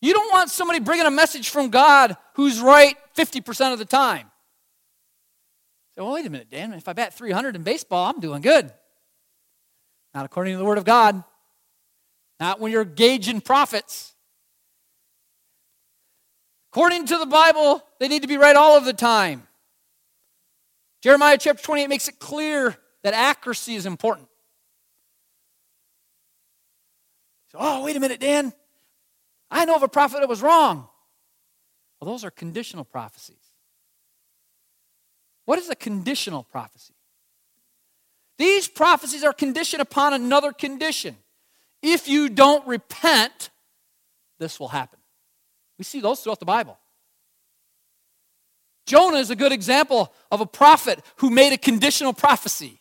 [0.00, 4.30] You don't want somebody bringing a message from God who's right 50% of the time.
[5.96, 6.72] So, well, wait a minute, Dan.
[6.72, 8.72] If I bat 300 in baseball, I'm doing good.
[10.12, 11.22] Not according to the Word of God.
[12.40, 14.14] Not when you're gauging prophets.
[16.72, 19.46] According to the Bible, they need to be right all of the time.
[21.02, 24.26] Jeremiah chapter 28 makes it clear that accuracy is important.
[27.52, 28.52] So, oh, wait a minute, Dan.
[29.50, 30.88] I know of a prophet that was wrong.
[32.00, 33.43] Well, those are conditional prophecies.
[35.44, 36.94] What is a conditional prophecy?
[38.38, 41.16] These prophecies are conditioned upon another condition.
[41.82, 43.50] If you don't repent,
[44.38, 44.98] this will happen.
[45.78, 46.78] We see those throughout the Bible.
[48.86, 52.80] Jonah is a good example of a prophet who made a conditional prophecy.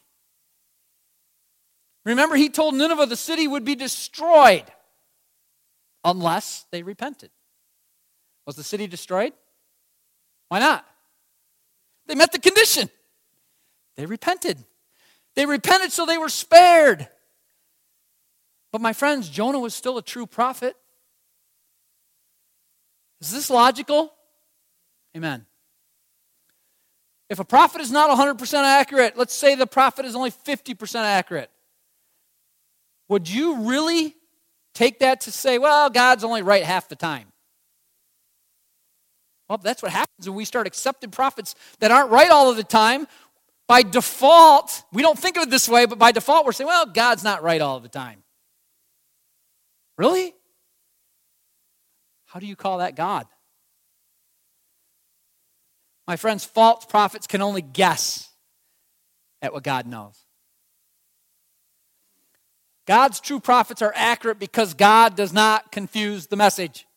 [2.05, 4.65] Remember, he told Nineveh the city would be destroyed
[6.03, 7.29] unless they repented.
[8.45, 9.33] Was the city destroyed?
[10.49, 10.85] Why not?
[12.07, 12.89] They met the condition.
[13.95, 14.57] They repented.
[15.35, 17.07] They repented so they were spared.
[18.71, 20.75] But my friends, Jonah was still a true prophet.
[23.21, 24.13] Is this logical?
[25.15, 25.45] Amen.
[27.29, 31.49] If a prophet is not 100% accurate, let's say the prophet is only 50% accurate,
[33.07, 34.15] would you really
[34.73, 37.32] take that to say, well, God's only right half the time?
[39.53, 42.63] Well, that's what happens when we start accepting prophets that aren't right all of the
[42.63, 43.07] time.
[43.67, 46.87] By default, we don't think of it this way, but by default, we're saying, well,
[46.87, 48.23] God's not right all of the time.
[49.95, 50.33] Really?
[52.25, 53.27] How do you call that God?
[56.07, 58.31] My friends, false prophets can only guess
[59.39, 60.17] at what God knows.
[62.87, 66.87] God's true prophets are accurate because God does not confuse the message.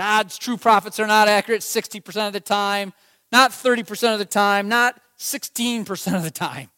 [0.00, 2.94] God's true prophets are not accurate 60% of the time.
[3.30, 6.70] not 30% of the time, not 16% of the time.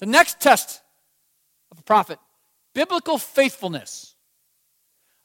[0.00, 0.82] The next test
[1.70, 2.18] of a prophet
[2.74, 4.16] biblical faithfulness.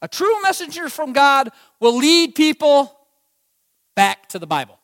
[0.00, 1.50] A true messenger from God
[1.80, 2.96] will lead people
[3.96, 4.78] back to the Bible.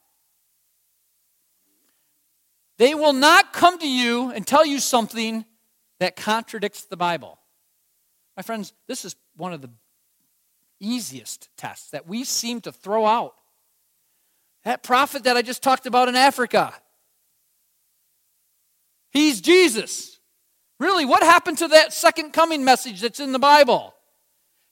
[2.79, 5.45] They will not come to you and tell you something
[6.01, 7.39] that contradicts the Bible.
[8.37, 9.71] My friends, this is one of the
[10.83, 13.35] easiest tests that we seem to throw out.
[14.65, 16.75] That prophet that I just talked about in Africa,
[19.11, 20.19] he's Jesus.
[20.79, 23.95] Really, what happened to that second coming message that's in the Bible?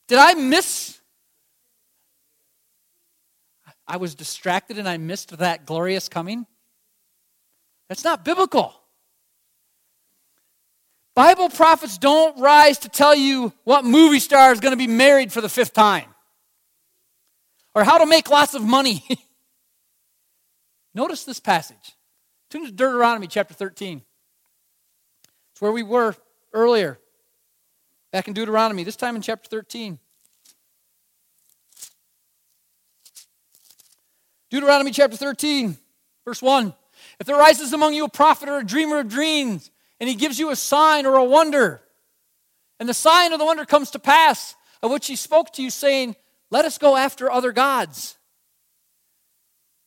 [0.09, 1.01] Did I miss?
[3.87, 6.47] I was distracted and I missed that glorious coming?
[7.89, 8.80] That's not biblical.
[11.21, 15.31] Bible prophets don't rise to tell you what movie star is going to be married
[15.31, 16.07] for the fifth time
[17.75, 19.05] or how to make lots of money.
[20.95, 21.95] Notice this passage.
[22.49, 24.01] Turn to Deuteronomy chapter 13.
[25.53, 26.17] It's where we were
[26.55, 26.99] earlier,
[28.13, 29.99] back in Deuteronomy, this time in chapter 13.
[34.49, 35.77] Deuteronomy chapter 13,
[36.25, 36.73] verse 1.
[37.19, 39.71] If there rises among you a prophet or a dreamer of dreams,
[40.01, 41.83] and he gives you a sign or a wonder,
[42.81, 45.71] and the sign or the wonder comes to pass, of which he spoke to you,
[45.71, 46.17] saying,
[46.51, 48.17] Let us go after other gods,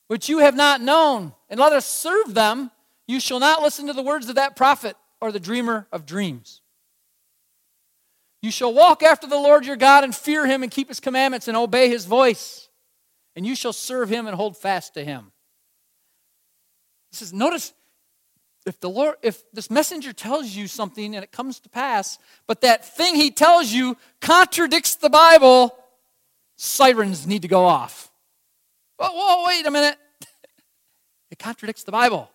[0.07, 2.70] which you have not known, and let us serve them,
[3.07, 6.61] you shall not listen to the words of that prophet or the dreamer of dreams.
[8.41, 11.47] You shall walk after the Lord your God and fear him and keep his commandments
[11.47, 12.70] and obey his voice,
[13.36, 15.32] and you shall serve him and hold fast to him.
[17.09, 17.74] He says, notice
[18.66, 22.61] if the Lord, if this messenger tells you something and it comes to pass, but
[22.61, 25.76] that thing he tells you contradicts the Bible,
[26.55, 28.11] sirens need to go off.
[28.97, 29.97] Whoa, whoa wait a minute.
[31.32, 32.30] it contradicts the Bible.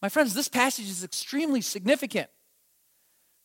[0.00, 2.28] My friends, this passage is extremely significant.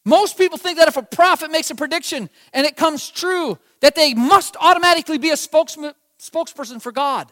[0.06, 3.96] Most people think that if a prophet makes a prediction and it comes true, that
[3.96, 7.32] they must automatically be a spokesman, spokesperson for God.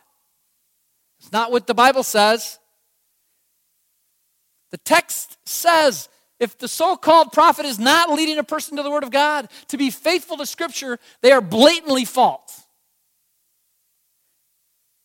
[1.20, 2.60] It's not what the Bible says.
[4.74, 6.10] The text says
[6.40, 9.48] if the so called prophet is not leading a person to the Word of God
[9.68, 12.66] to be faithful to Scripture, they are blatantly false.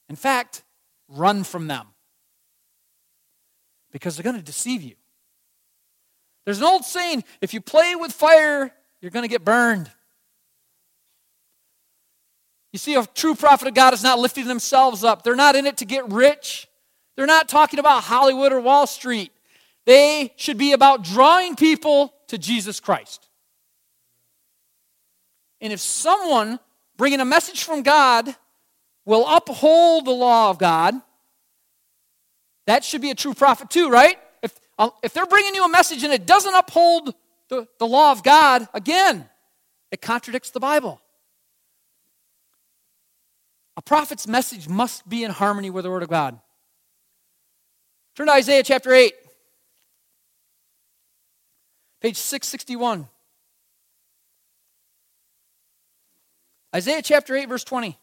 [0.08, 0.64] In fact,
[1.06, 1.86] run from them
[3.92, 4.94] because they're going to deceive you.
[6.46, 9.90] There's an old saying if you play with fire, you're going to get burned.
[12.72, 15.24] You see, a true prophet of God is not lifting themselves up.
[15.24, 16.68] They're not in it to get rich.
[17.16, 19.30] They're not talking about Hollywood or Wall Street.
[19.88, 23.26] They should be about drawing people to Jesus Christ.
[25.62, 26.60] And if someone
[26.98, 28.28] bringing a message from God
[29.06, 30.94] will uphold the law of God,
[32.66, 34.18] that should be a true prophet too, right?
[34.42, 37.14] If, uh, if they're bringing you a message and it doesn't uphold
[37.48, 39.26] the, the law of God, again,
[39.90, 41.00] it contradicts the Bible.
[43.78, 46.38] A prophet's message must be in harmony with the Word of God.
[48.14, 49.14] Turn to Isaiah chapter 8,
[52.00, 53.08] page 661.
[56.74, 57.98] Isaiah chapter 8, verse 20.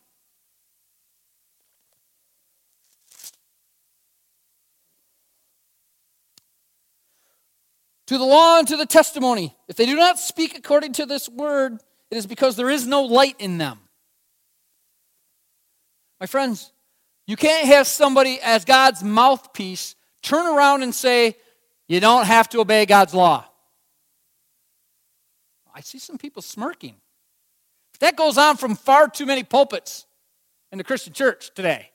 [8.07, 9.55] To the law and to the testimony.
[9.67, 11.79] If they do not speak according to this word,
[12.11, 13.79] it is because there is no light in them.
[16.19, 16.71] My friends,
[17.27, 21.35] you can't have somebody as God's mouthpiece turn around and say,
[21.87, 23.45] you don't have to obey God's law.
[25.75, 26.95] I see some people smirking.
[27.99, 30.05] That goes on from far too many pulpits
[30.71, 31.91] in the Christian church today.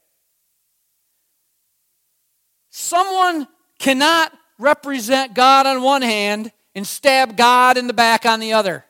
[2.69, 8.53] Someone cannot represent God on one hand and stab God in the back on the
[8.53, 8.85] other.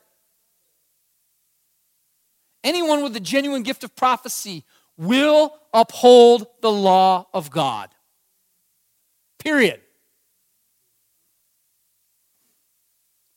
[2.64, 4.64] Anyone with a genuine gift of prophecy
[4.96, 7.88] will uphold the law of God.
[9.38, 9.80] Period.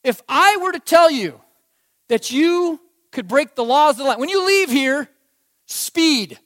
[0.04, 1.40] If I were to tell you
[2.14, 2.80] that you
[3.12, 5.10] could break the laws of the land, when you leave here,
[5.66, 6.40] speed,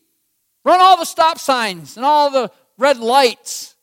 [0.63, 3.75] run all the stop signs and all the red lights,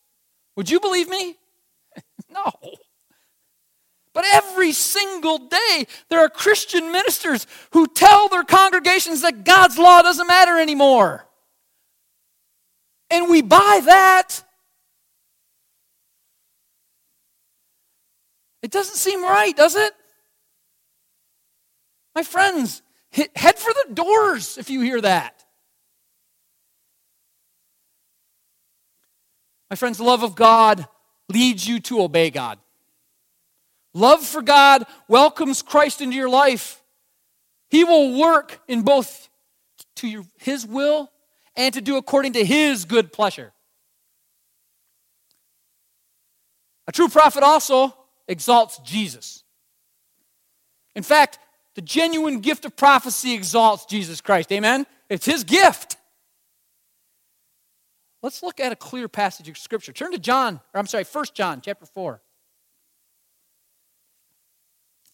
[0.55, 1.35] would you believe me?
[2.31, 2.51] no.
[4.15, 10.01] But every single day, there are Christian ministers who tell their congregations that God's law
[10.01, 11.27] doesn't matter anymore.
[13.11, 14.43] And we buy that.
[18.63, 19.93] It doesn't seem right, does it?
[22.15, 25.43] My friends, head for the doors if you hear that.
[29.69, 30.87] My friends, love of God
[31.27, 32.57] leads you to obey God.
[33.93, 36.81] Love for God welcomes Christ into your life.
[37.69, 39.29] He will work in both
[39.97, 41.11] to your, His will
[41.55, 43.53] and to do according to His good pleasure.
[46.87, 47.95] A true prophet also
[48.27, 49.43] exalts Jesus.
[50.95, 51.39] In fact,
[51.75, 54.51] the genuine gift of prophecy exalts Jesus Christ.
[54.51, 54.85] Amen?
[55.09, 55.97] It's His gift.
[58.23, 59.91] Let's look at a clear passage of Scripture.
[59.91, 62.21] Turn to John, or I'm sorry, 1 John chapter 4.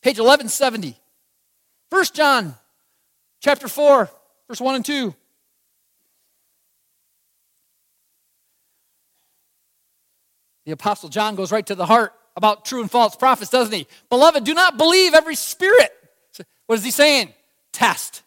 [0.01, 0.95] Page 1170.
[1.89, 2.55] 1 John
[3.41, 4.09] chapter 4,
[4.47, 5.13] verse 1 and 2.
[10.65, 13.87] The Apostle John goes right to the heart about true and false prophets, doesn't he?
[14.09, 15.91] Beloved, do not believe every spirit.
[16.71, 17.33] What is he saying?
[17.73, 18.23] Test.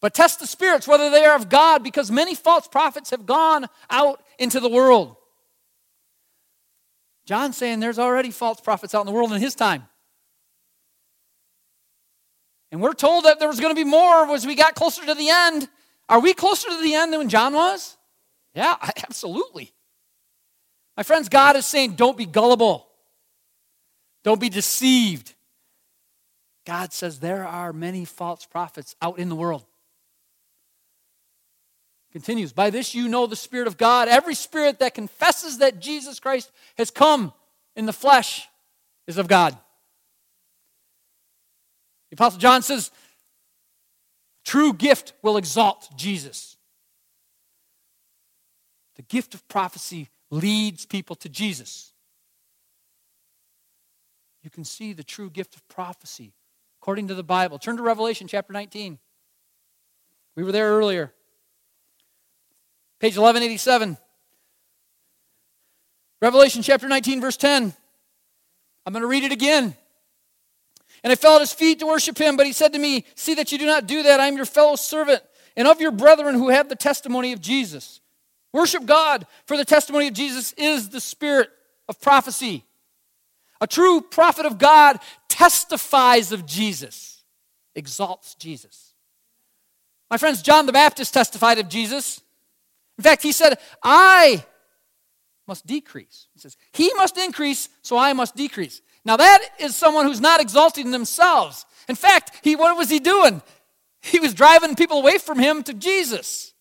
[0.00, 3.66] But test the spirits whether they are of God, because many false prophets have gone
[3.88, 5.14] out into the world.
[7.24, 9.84] John's saying there's already false prophets out in the world in his time.
[12.72, 15.14] And we're told that there was going to be more as we got closer to
[15.14, 15.68] the end.
[16.08, 17.96] Are we closer to the end than when John was?
[18.52, 19.72] Yeah, absolutely.
[20.96, 22.88] My friends, God is saying don't be gullible,
[24.24, 25.34] don't be deceived.
[26.64, 29.64] God says there are many false prophets out in the world.
[32.12, 34.06] Continues, by this you know the Spirit of God.
[34.06, 37.32] Every spirit that confesses that Jesus Christ has come
[37.74, 38.48] in the flesh
[39.06, 39.56] is of God.
[42.10, 42.90] The Apostle John says,
[44.44, 46.58] true gift will exalt Jesus.
[48.96, 51.92] The gift of prophecy leads people to Jesus.
[54.42, 56.34] You can see the true gift of prophecy
[56.82, 57.60] according to the Bible.
[57.60, 58.98] Turn to Revelation chapter 19.
[60.34, 61.12] We were there earlier.
[62.98, 63.96] Page 1187.
[66.20, 67.72] Revelation chapter 19, verse 10.
[68.84, 69.76] I'm going to read it again.
[71.04, 73.34] And I fell at his feet to worship him, but he said to me, See
[73.34, 74.18] that you do not do that.
[74.18, 75.22] I am your fellow servant
[75.56, 78.00] and of your brethren who have the testimony of Jesus.
[78.52, 81.48] Worship God, for the testimony of Jesus is the spirit
[81.88, 82.64] of prophecy.
[83.62, 84.98] A true prophet of God
[85.42, 87.24] testifies of Jesus,
[87.74, 88.94] exalts Jesus.
[90.08, 92.20] My friends, John the Baptist testified of Jesus.
[92.96, 94.44] In fact, he said, I
[95.48, 96.28] must decrease.
[96.32, 98.82] He says, He must increase, so I must decrease.
[99.04, 101.66] Now, that is someone who's not exalting themselves.
[101.88, 103.42] In fact, he, what was he doing?
[104.00, 106.54] He was driving people away from him to Jesus.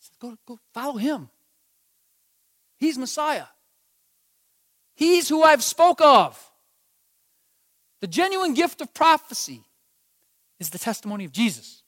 [0.00, 1.28] he Go, go follow him.
[2.78, 3.46] He's Messiah.
[4.94, 6.50] He's who I've spoke of.
[8.04, 9.62] The genuine gift of prophecy
[10.60, 11.82] is the testimony of Jesus.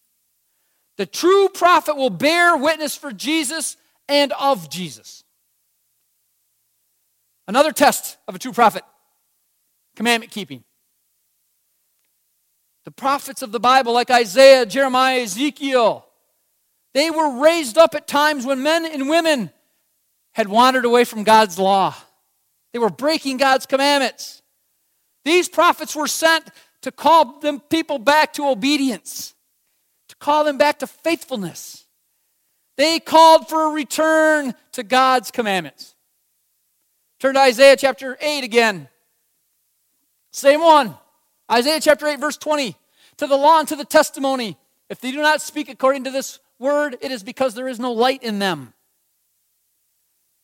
[0.97, 3.77] The true prophet will bear witness for Jesus
[4.09, 5.25] and of Jesus.
[7.47, 8.83] Another test of a true prophet
[9.95, 10.65] commandment keeping.
[12.87, 16.07] The prophets of the Bible, like Isaiah, Jeremiah, Ezekiel,
[16.95, 19.51] they were raised up at times when men and women
[20.33, 21.95] had wandered away from God's law.
[22.73, 24.41] They were breaking God's commandments.
[25.27, 26.49] These prophets were sent
[26.83, 29.35] to call them people back to obedience,
[30.09, 31.85] to call them back to faithfulness.
[32.77, 35.97] They called for a return to God's commandments.
[37.19, 38.89] Turn to Isaiah chapter 8 again.
[40.31, 40.95] Same one.
[41.51, 42.77] Isaiah chapter 8, verse 20.
[43.17, 44.57] To the law and to the testimony.
[44.89, 47.91] If they do not speak according to this word, it is because there is no
[47.91, 48.75] light in them.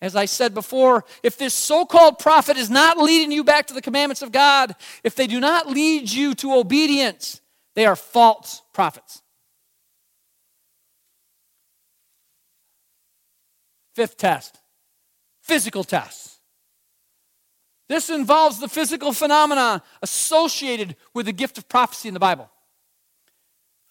[0.03, 3.75] As I said before, if this so called prophet is not leading you back to
[3.75, 4.75] the commandments of God,
[5.05, 7.41] if they do not lead you to obedience,
[7.77, 9.23] they are false prophets.
[13.95, 14.59] Fifth test
[15.43, 16.39] physical tests.
[17.89, 22.49] This involves the physical phenomena associated with the gift of prophecy in the Bible.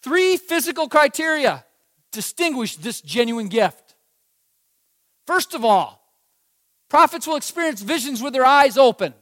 [0.02, 1.64] Three physical criteria
[2.10, 3.94] distinguish this genuine gift.
[5.26, 6.01] First of all,
[6.92, 9.14] prophets will experience visions with their eyes open.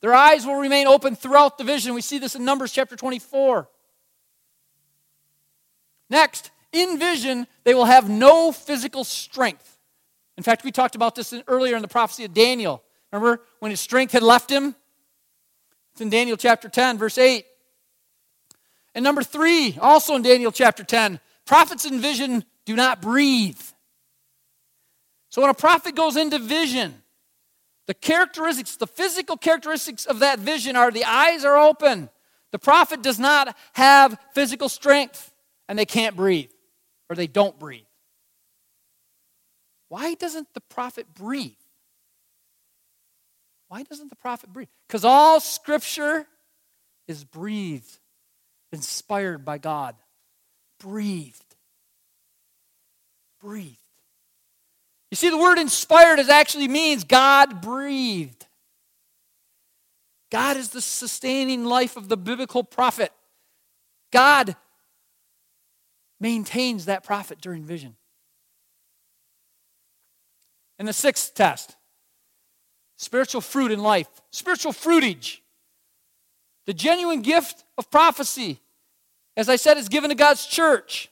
[0.00, 1.94] Their eyes will remain open throughout the vision.
[1.94, 3.68] We see this in Numbers chapter 24.
[6.10, 9.78] Next, in vision, they will have no physical strength.
[10.36, 12.82] In fact, we talked about this earlier in the prophecy of Daniel.
[13.12, 14.74] Remember when his strength had left him?
[15.92, 17.46] It's in Daniel chapter 10, verse 8.
[18.96, 23.62] And number three, also in Daniel chapter 10, prophets in vision do not breathe.
[25.28, 27.02] So when a prophet goes into vision,
[27.86, 32.08] the characteristics, the physical characteristics of that vision are the eyes are open.
[32.52, 35.32] The prophet does not have physical strength
[35.68, 36.50] and they can't breathe
[37.10, 37.86] or they don't breathe.
[39.88, 41.52] why doesn't the prophet breathe?
[43.68, 44.68] Why doesn't the prophet breathe?
[44.86, 46.26] Because all scripture
[47.08, 47.98] is breathed,
[48.72, 49.96] inspired by God.
[50.78, 51.56] Breathed.
[53.40, 53.83] Breathed.
[55.14, 58.46] You see, the word inspired is actually means God breathed.
[60.28, 63.12] God is the sustaining life of the biblical prophet.
[64.12, 64.56] God
[66.18, 67.94] maintains that prophet during vision.
[70.80, 71.76] And the sixth test
[72.96, 75.38] spiritual fruit in life, spiritual fruitage.
[76.66, 78.58] The genuine gift of prophecy,
[79.36, 81.08] as I said, is given to God's church.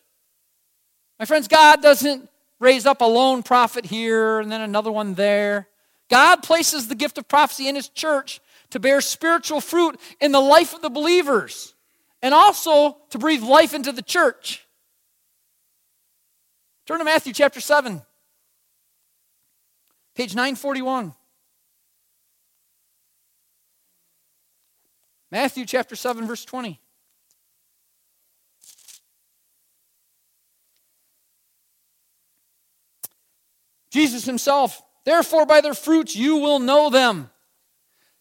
[1.21, 2.29] My friends, God doesn't
[2.63, 5.69] raise up a lone prophet here and then another one there.
[6.09, 8.41] God places the gift of prophecy in His church
[8.71, 11.75] to bear spiritual fruit in the life of the believers
[12.23, 14.67] and also to breathe life into the church.
[16.87, 18.01] Turn to Matthew chapter 7,
[20.15, 21.15] page 941.
[25.31, 26.79] Matthew chapter 7, verse 20.
[33.93, 37.31] Jesus himself, therefore by their fruits you will know them.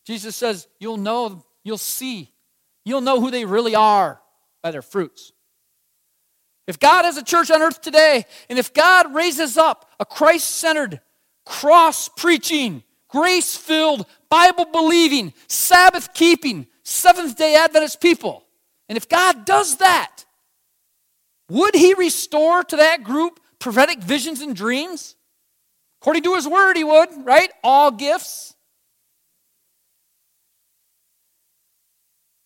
[0.05, 2.34] Jesus says, You'll know, you'll see,
[2.84, 4.22] you'll know who they really are
[4.61, 5.32] by their fruits.
[6.67, 10.49] If God has a church on earth today, and if God raises up a Christ
[10.49, 10.99] centered,
[11.45, 18.45] cross preaching, grace filled, Bible believing, Sabbath keeping, Seventh day Adventist people,
[18.89, 20.26] and if God does that,
[21.49, 25.15] would He restore to that group prophetic visions and dreams?
[26.02, 27.52] According to His word, He would, right?
[27.64, 28.56] All gifts.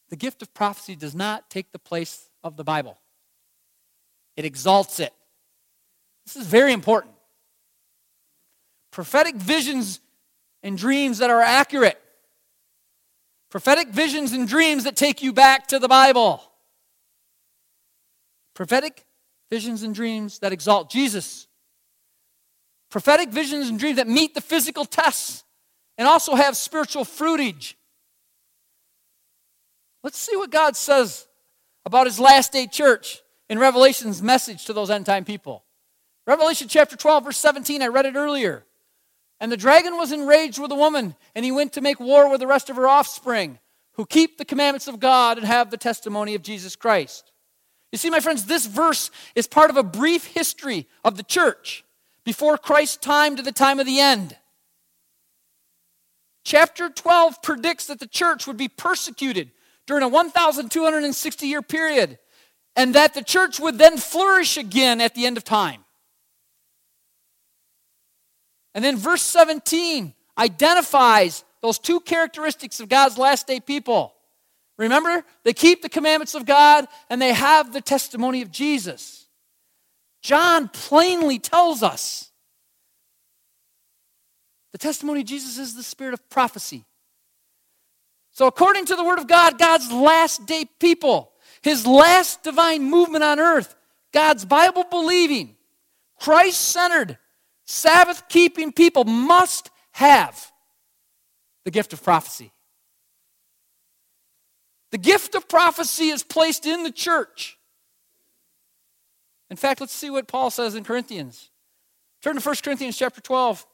[0.10, 2.98] The gift of prophecy does not take the place of the Bible,
[4.36, 5.14] it exalts it.
[6.26, 7.14] This is very important.
[8.92, 10.00] Prophetic visions
[10.64, 12.02] and dreams that are accurate,
[13.50, 16.42] prophetic visions and dreams that take you back to the Bible,
[18.54, 19.06] prophetic
[19.52, 21.45] visions and dreams that exalt Jesus,
[22.96, 25.44] prophetic visions and dreams that meet the physical tests
[25.98, 27.74] and also have spiritual fruitage.
[30.02, 31.28] Let's see what God says
[31.86, 35.66] about his last day church in Revelation's message to those end time people.
[36.26, 38.64] Revelation chapter 12, verse 17, I read it earlier.
[39.42, 42.40] And the dragon was enraged with the woman, and he went to make war with
[42.40, 43.60] the rest of her offspring,
[43.96, 47.34] who keep the commandments of God and have the testimony of Jesus Christ.
[47.92, 51.85] You see, my friends, this verse is part of a brief history of the church
[52.26, 54.36] before Christ's time to the time of the end.
[56.44, 59.52] Chapter 12 predicts that the church would be persecuted
[59.88, 62.18] during a 1,260 year period,
[62.76, 65.86] and that the church would then flourish again at the end of time.
[68.74, 74.14] And then verse 17 identifies those two characteristics of God's last day people.
[74.78, 79.25] Remember, they keep the commandments of God and they have the testimony of Jesus.
[80.26, 82.32] John plainly tells us
[84.72, 86.84] the testimony of Jesus is the spirit of prophecy.
[88.32, 93.24] So, according to the Word of God, God's last day people, His last divine movement
[93.24, 93.76] on earth,
[94.14, 95.58] God's Bible believing,
[96.20, 97.20] Christ centered,
[97.66, 100.52] Sabbath keeping people must have
[101.66, 102.52] the gift of prophecy.
[104.90, 107.60] The gift of prophecy is placed in the church.
[109.50, 111.50] In fact, let's see what Paul says in Corinthians.
[112.22, 113.66] Turn to 1 Corinthians chapter 12.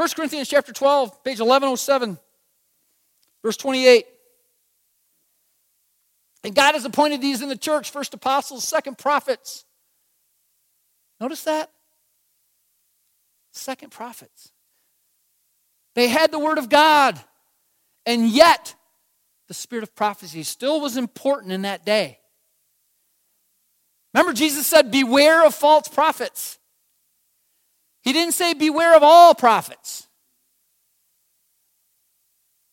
[0.00, 2.18] 1 Corinthians chapter 12, page 1107,
[3.42, 4.06] verse 28.
[6.42, 9.66] And God has appointed these in the church first apostles, second prophets.
[11.20, 11.70] Notice that?
[13.52, 14.52] Second prophets.
[15.94, 17.20] They had the word of God,
[18.06, 18.74] and yet
[19.48, 22.20] the spirit of prophecy still was important in that day.
[24.14, 26.58] Remember, Jesus said, Beware of false prophets.
[28.02, 30.06] He didn't say, Beware of all prophets.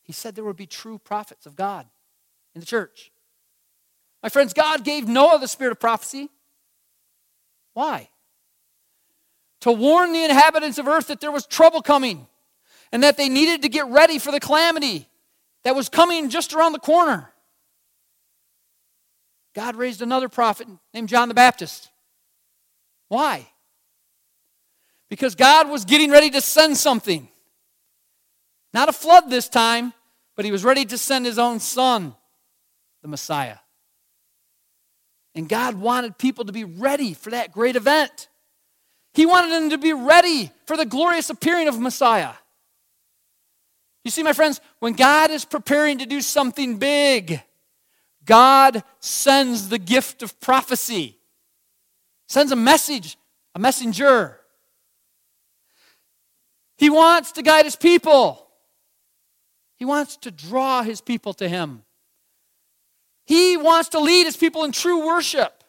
[0.02, 1.86] He said there would be true prophets of God
[2.54, 3.10] in the church.
[4.22, 6.28] My friends, God gave Noah the spirit of prophecy.
[7.74, 8.08] Why?
[9.60, 12.26] To warn the inhabitants of earth that there was trouble coming
[12.90, 15.07] and that they needed to get ready for the calamity
[15.64, 17.30] that was coming just around the corner.
[19.54, 21.90] God raised another prophet named John the Baptist.
[23.08, 23.48] Why?
[25.08, 27.28] because God was getting ready to send something.
[28.74, 29.92] Not a flood this time,
[30.36, 32.14] but he was ready to send his own son,
[33.02, 33.56] the Messiah.
[35.34, 38.28] And God wanted people to be ready for that great event.
[39.14, 42.32] He wanted them to be ready for the glorious appearing of Messiah.
[44.08, 47.42] You see, my friends, when God is preparing to do something big,
[48.24, 51.18] God sends the gift of prophecy,
[52.26, 53.18] sends a message,
[53.54, 54.40] a messenger.
[56.78, 58.48] He wants to guide his people.
[59.76, 61.82] He wants to draw his people to him.
[63.26, 65.62] He wants to lead his people in true worship,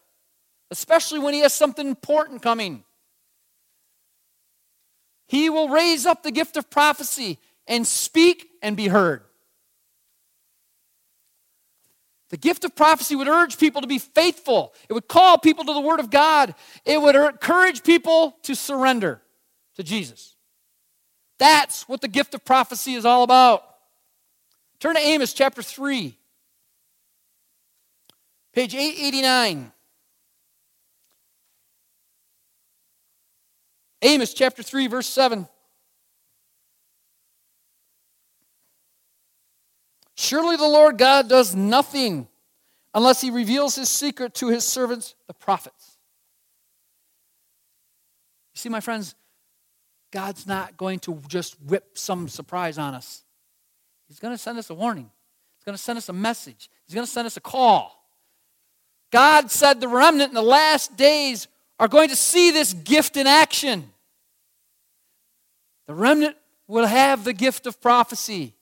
[0.72, 2.86] especially when he has something important coming.
[5.28, 7.38] He will raise up the gift of prophecy
[7.70, 9.24] and speak and be heard.
[12.32, 14.74] The gift of prophecy would urge people to be faithful.
[14.88, 16.54] It would call people to the Word of God.
[16.86, 19.22] It would encourage people to surrender
[19.76, 20.36] to Jesus.
[21.40, 23.64] That's what the gift of prophecy is all about.
[24.80, 26.16] Turn to Amos chapter 3,
[28.54, 29.72] page 889.
[34.02, 35.48] Amos chapter 3, verse 7.
[40.22, 42.28] Surely the Lord God does nothing
[42.94, 45.98] unless he reveals his secret to his servants, the prophets.
[48.54, 49.16] You see, my friends,
[50.12, 53.24] God's not going to just whip some surprise on us.
[54.10, 55.10] He's going to send us a warning.
[55.56, 56.70] He's going to send us a message.
[56.86, 58.06] He's going to send us a call.
[59.12, 61.48] God said the remnant in the last days
[61.80, 63.90] are going to see this gift in action.
[65.88, 66.36] The remnant
[66.68, 68.56] will have the gift of prophecy.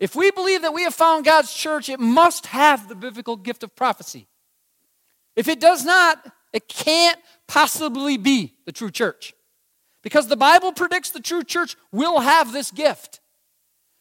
[0.00, 3.62] If we believe that we have found God's church, it must have the biblical gift
[3.62, 4.26] of prophecy.
[5.36, 6.18] If it does not,
[6.54, 9.34] it can't possibly be the true church.
[10.02, 13.20] Because the Bible predicts the true church will have this gift.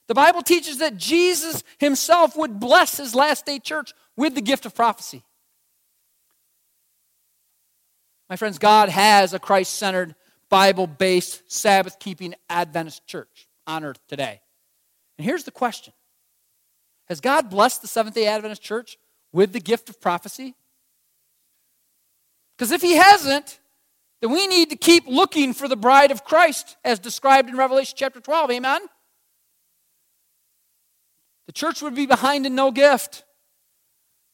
[0.08, 4.66] The Bible teaches that Jesus himself would bless his last day church with the gift
[4.66, 5.24] of prophecy.
[8.30, 10.16] My friends, God has a Christ centered,
[10.50, 14.42] Bible based, Sabbath keeping Adventist church on earth today.
[15.20, 15.94] And here's the question
[17.10, 18.98] Has God blessed the Seventh day Adventist church
[19.34, 20.56] with the gift of prophecy?
[22.58, 23.60] Because if He hasn't,
[24.22, 27.96] then we need to keep looking for the bride of Christ as described in Revelation
[27.98, 28.52] chapter 12.
[28.52, 28.82] Amen?
[31.48, 33.26] The church would be behind in no gift.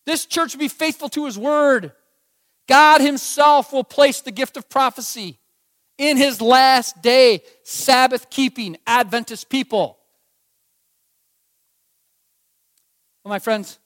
[0.06, 1.94] This church would be faithful to his word.
[2.68, 5.40] God himself will place the gift of prophecy
[5.98, 9.98] in his last day, Sabbath keeping Adventist people.
[13.26, 13.80] Well, my friends,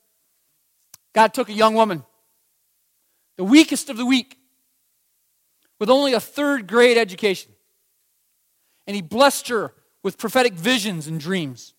[1.13, 2.03] God took a young woman,
[3.37, 4.37] the weakest of the weak,
[5.79, 7.53] with only a third grade education,
[8.85, 9.73] and he blessed her
[10.03, 11.73] with prophetic visions and dreams.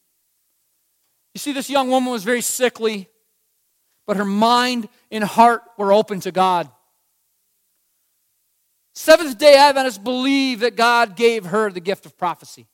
[1.34, 3.10] You see, this young woman was very sickly,
[4.06, 6.70] but her mind and heart were open to God.
[8.94, 12.68] Seventh day Adventists believe that God gave her the gift of prophecy.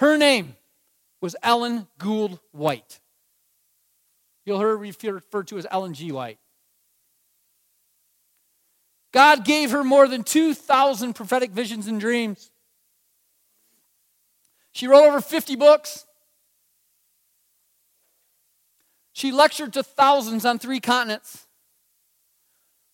[0.00, 0.56] Her name
[1.20, 2.98] was Ellen Gould White.
[4.44, 6.12] You'll hear referred to as Ellen G.
[6.12, 6.38] White.
[9.12, 12.50] God gave her more than 2,000 prophetic visions and dreams.
[14.72, 16.04] She wrote over 50 books.
[19.12, 21.46] She lectured to thousands on three continents.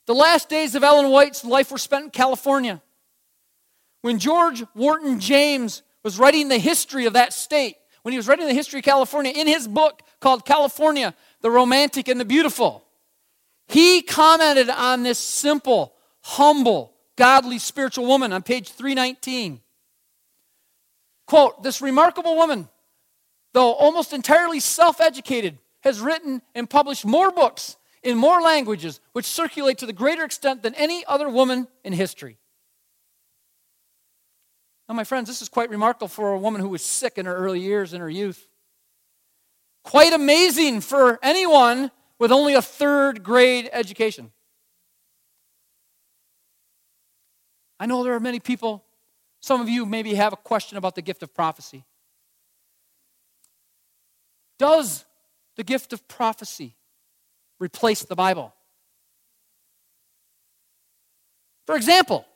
[0.07, 2.82] The last days of Ellen White's life were spent in California.
[4.03, 8.46] When George Wharton James was writing the history of that state, when he was writing
[8.46, 12.84] the history of California in his book called California, the Romantic and the Beautiful,
[13.68, 19.61] he commented on this simple, humble, godly, spiritual woman on page 319.
[21.26, 22.68] Quote, this remarkable woman,
[23.53, 29.26] though almost entirely self educated, has written and published more books in more languages, which
[29.26, 32.38] circulate to the greater extent than any other woman in history.
[34.88, 37.36] Now, my friends, this is quite remarkable for a woman who was sick in her
[37.36, 38.49] early years, in her youth.
[39.84, 44.30] Quite amazing for anyone with only a third grade education.
[47.78, 48.84] I know there are many people,
[49.40, 51.84] some of you maybe have a question about the gift of prophecy.
[54.58, 55.06] Does
[55.56, 56.76] the gift of prophecy
[57.58, 58.52] replace the Bible?
[61.66, 62.26] For example,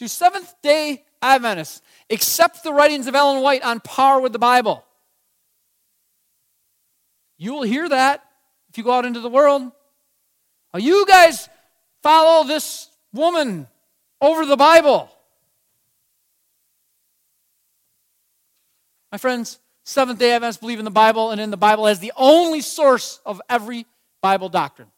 [0.00, 4.84] do Seventh day Adventists accept the writings of Ellen White on par with the Bible?
[7.40, 8.22] You will hear that
[8.68, 9.72] if you go out into the world.
[10.72, 11.48] Are you guys
[12.02, 13.66] follow this woman
[14.20, 15.10] over the Bible.
[19.10, 22.12] My friends, Seventh day Adventists believe in the Bible and in the Bible as the
[22.16, 23.86] only source of every
[24.20, 24.88] Bible doctrine.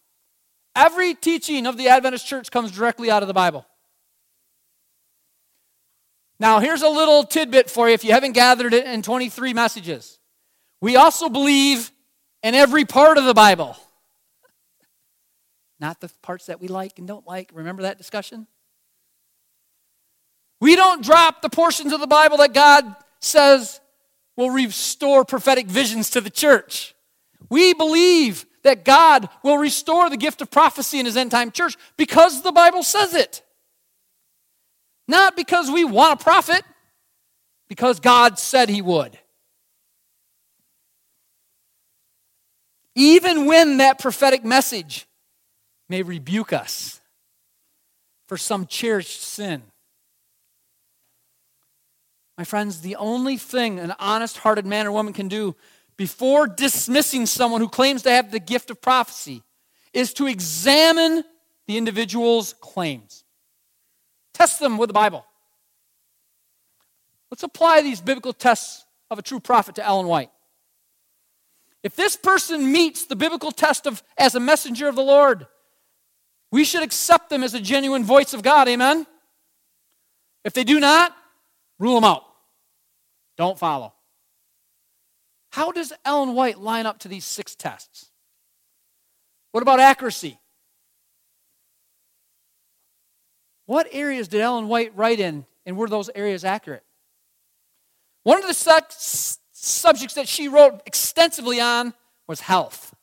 [0.74, 3.64] Every teaching of the Adventist church comes directly out of the Bible.
[6.40, 10.18] Now, here's a little tidbit for you if you haven't gathered it in 23 messages.
[10.80, 11.91] We also believe
[12.43, 13.76] in every part of the Bible,
[15.80, 17.51] not the parts that we like and don't like.
[17.53, 18.47] Remember that discussion?
[20.61, 23.80] We don't drop the portions of the Bible that God says
[24.36, 26.95] will restore prophetic visions to the church.
[27.51, 31.76] We believe that God will restore the gift of prophecy in his end time church
[31.97, 33.43] because the Bible says it.
[35.09, 36.62] Not because we want a prophet,
[37.68, 39.18] because God said he would.
[42.95, 45.07] Even when that prophetic message
[45.88, 47.01] may rebuke us
[48.26, 49.62] for some cherished sin.
[52.38, 55.55] My friends, the only thing an honest hearted man or woman can do
[55.97, 59.43] before dismissing someone who claims to have the gift of prophecy
[59.93, 61.24] is to examine
[61.66, 63.24] the individual's claims.
[64.32, 65.24] Test them with the Bible.
[67.30, 70.30] Let's apply these biblical tests of a true prophet to Ellen White.
[71.83, 75.47] If this person meets the biblical test of as a messenger of the Lord,
[76.51, 78.68] we should accept them as a genuine voice of God.
[78.68, 79.07] Amen?
[80.45, 81.16] If they do not,
[81.78, 82.24] rule them out.
[83.37, 83.95] Don't follow.
[85.51, 88.11] How does Ellen White line up to these six tests?
[89.51, 90.39] What about accuracy?
[93.66, 96.85] What areas did Ellen White write in, and were those areas accurate?
[98.22, 101.95] One of the su- subjects that she wrote extensively on
[102.27, 102.95] was health.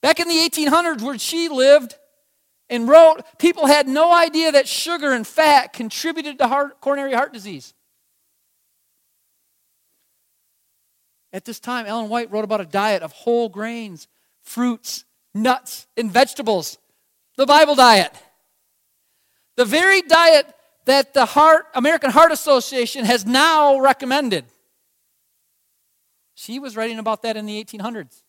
[0.00, 1.94] Back in the 1800s, where she lived
[2.68, 7.32] and wrote, people had no idea that sugar and fat contributed to heart, coronary heart
[7.32, 7.74] disease.
[11.32, 14.08] At this time, Ellen White wrote about a diet of whole grains,
[14.42, 15.04] fruits,
[15.34, 16.78] nuts, and vegetables.
[17.36, 18.12] The Bible diet.
[19.56, 20.52] The very diet
[20.84, 24.44] that the Heart, American Heart Association has now recommended.
[26.34, 28.22] She was writing about that in the 1800s.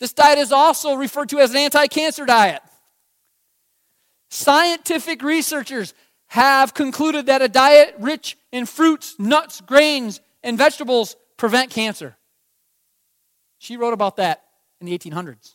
[0.00, 2.62] This diet is also referred to as an anti cancer diet.
[4.30, 5.94] Scientific researchers
[6.28, 12.16] have concluded that a diet rich in fruits, nuts, grains, and vegetables prevent cancer.
[13.58, 14.44] She wrote about that
[14.80, 15.54] in the 1800s.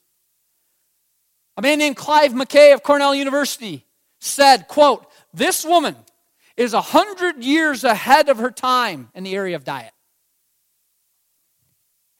[1.55, 3.85] A man named Clive McCay of Cornell University
[4.19, 5.95] said, quote, this woman
[6.57, 9.92] is a hundred years ahead of her time in the area of diet.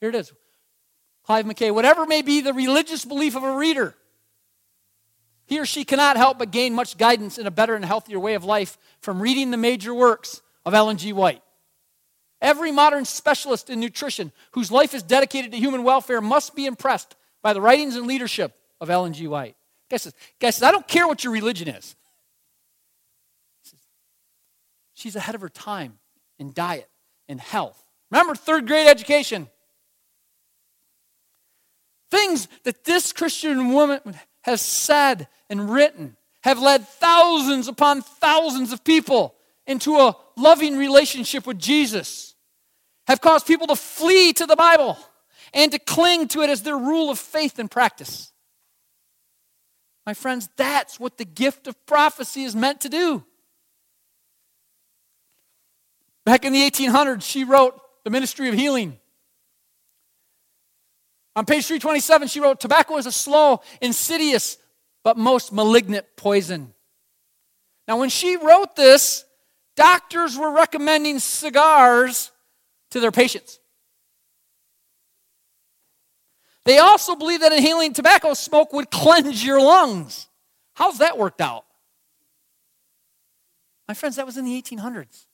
[0.04, 0.34] Here it is.
[1.24, 1.74] Clive McCay.
[1.74, 3.96] whatever may be the religious belief of a reader,
[5.46, 8.34] he or she cannot help but gain much guidance in a better and healthier way
[8.34, 11.14] of life from reading the major works of Ellen G.
[11.14, 11.42] White.
[12.42, 17.16] Every modern specialist in nutrition whose life is dedicated to human welfare must be impressed
[17.42, 19.30] by the writings and leadership of Ellen G.
[19.30, 19.56] White.
[19.90, 21.96] Guy says, guy says I don't care what your religion is.
[24.96, 25.98] She's ahead of her time
[26.40, 26.90] in diet
[27.30, 27.82] and health.
[28.12, 29.48] Remember, third grade education.
[32.14, 34.00] Things that this Christian woman
[34.44, 39.34] has said and written have led thousands upon thousands of people
[39.66, 42.36] into a loving relationship with Jesus
[43.08, 44.96] have caused people to flee to the Bible
[45.56, 48.32] and to cling to it as their rule of faith and practice.
[50.06, 53.24] My friends, that's what the gift of prophecy is meant to do.
[56.28, 59.00] Back in the 1800s, she wrote The Ministry of Healing.
[61.36, 64.58] On page 327, she wrote Tobacco is a slow, insidious,
[65.04, 66.74] but most malignant poison.
[67.88, 69.26] Now, when she wrote this,
[69.76, 72.32] doctors were recommending cigars
[72.92, 73.60] to their patients.
[76.66, 80.28] They also believed that inhaling tobacco smoke would cleanse your lungs.
[80.76, 81.66] How's that worked out?
[83.88, 85.26] My friends, that was in the 1800s.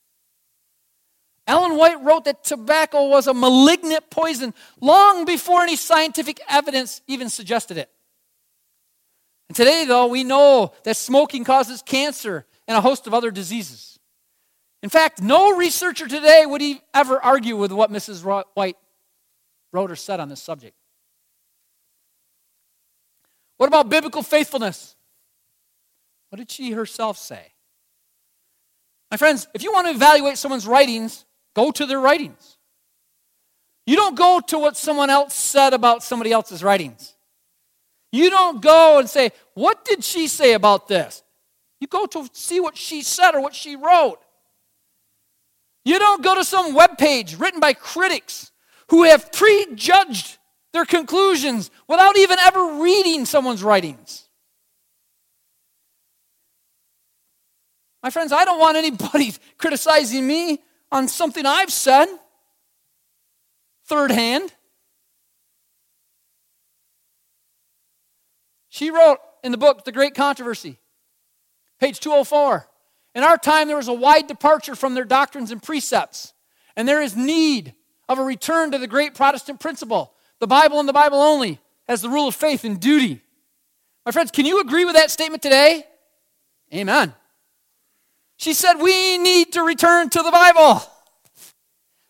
[1.49, 7.27] Ellen White wrote that tobacco was a malignant poison long before any scientific evidence even
[7.27, 7.89] suggested it.
[9.49, 13.97] And today, though, we know that smoking causes cancer and a host of other diseases.
[14.83, 16.61] In fact, no researcher today would
[16.93, 18.23] ever argue with what Mrs.
[18.53, 18.77] White
[19.73, 20.75] wrote or said on this subject.
[23.57, 24.95] What about biblical faithfulness?
[26.29, 27.53] What did she herself say?
[29.09, 31.25] My friends, if you want to evaluate someone's writings,
[31.59, 32.57] go to their writings.
[33.85, 37.15] You don't go to what someone else said about somebody else's writings.
[38.11, 41.23] You don't go and say, What did she say about this?
[41.81, 44.19] You go to see what she said or what she wrote.
[45.83, 48.51] You don't go to some web page written by critics
[48.89, 50.37] who have prejudged
[50.71, 54.29] their conclusions, without even ever reading someone's writings.
[58.03, 60.59] My friends, I don't want anybody criticizing me
[60.91, 62.07] on something I've said
[63.85, 64.53] third hand.
[68.69, 70.77] She wrote in the book, The Great Controversy,
[71.79, 72.67] page 204.
[73.15, 76.33] In our time, there was a wide departure from their doctrines and precepts,
[76.75, 77.73] and there is need
[78.07, 82.01] of a return to the great Protestant principle the Bible and the Bible only as
[82.01, 83.21] the rule of faith and duty.
[84.05, 85.83] My friends, can you agree with that statement today?
[86.73, 87.13] Amen.
[88.39, 90.81] She said, We need to return to the Bible.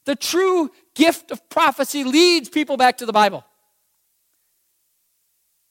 [0.06, 3.44] The true gift of prophecy leads people back to the Bible.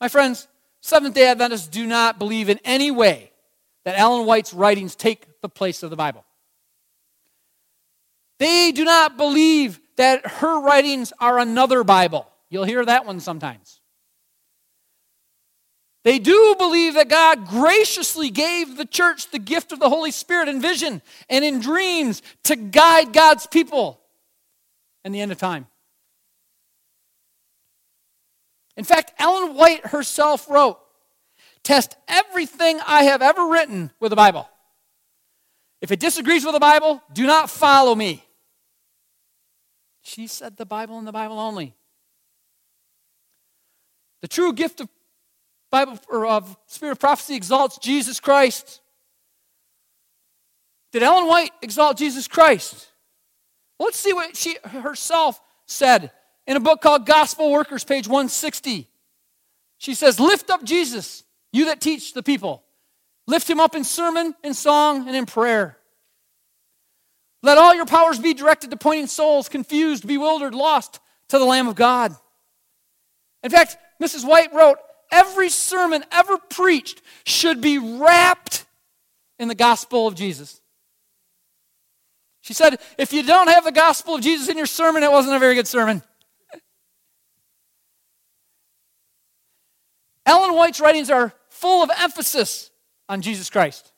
[0.00, 0.48] My friends,
[0.80, 3.30] Seventh day Adventists do not believe in any way
[3.84, 6.24] that Ellen White's writings take the place of the Bible.
[8.38, 12.28] They do not believe that her writings are another Bible.
[12.50, 13.77] You'll hear that one sometimes.
[16.08, 20.48] They do believe that God graciously gave the church the gift of the Holy Spirit
[20.48, 24.00] in vision and in dreams to guide God's people
[25.04, 25.66] in the end of time.
[28.74, 30.78] In fact, Ellen White herself wrote,
[31.62, 34.48] Test everything I have ever written with the Bible.
[35.82, 38.24] If it disagrees with the Bible, do not follow me.
[40.00, 41.74] She said the Bible and the Bible only.
[44.22, 44.88] The true gift of
[45.70, 48.80] Bible or of spirit of prophecy exalts Jesus Christ.
[50.92, 52.88] Did Ellen White exalt Jesus Christ?
[53.78, 56.10] Well, let's see what she herself said
[56.46, 58.88] in a book called Gospel Workers, page 160.
[59.76, 62.64] She says, Lift up Jesus, you that teach the people.
[63.26, 65.76] Lift him up in sermon, in song, and in prayer.
[67.42, 70.98] Let all your powers be directed to pointing souls, confused, bewildered, lost,
[71.28, 72.16] to the Lamb of God.
[73.42, 74.26] In fact, Mrs.
[74.26, 74.78] White wrote,
[75.10, 78.66] every sermon ever preached should be wrapped
[79.38, 80.60] in the gospel of Jesus.
[82.42, 85.36] She said, if you don't have the gospel of Jesus in your sermon, it wasn't
[85.36, 86.02] a very good sermon.
[90.26, 92.70] Ellen White's writings are full of emphasis
[93.08, 93.92] on Jesus Christ.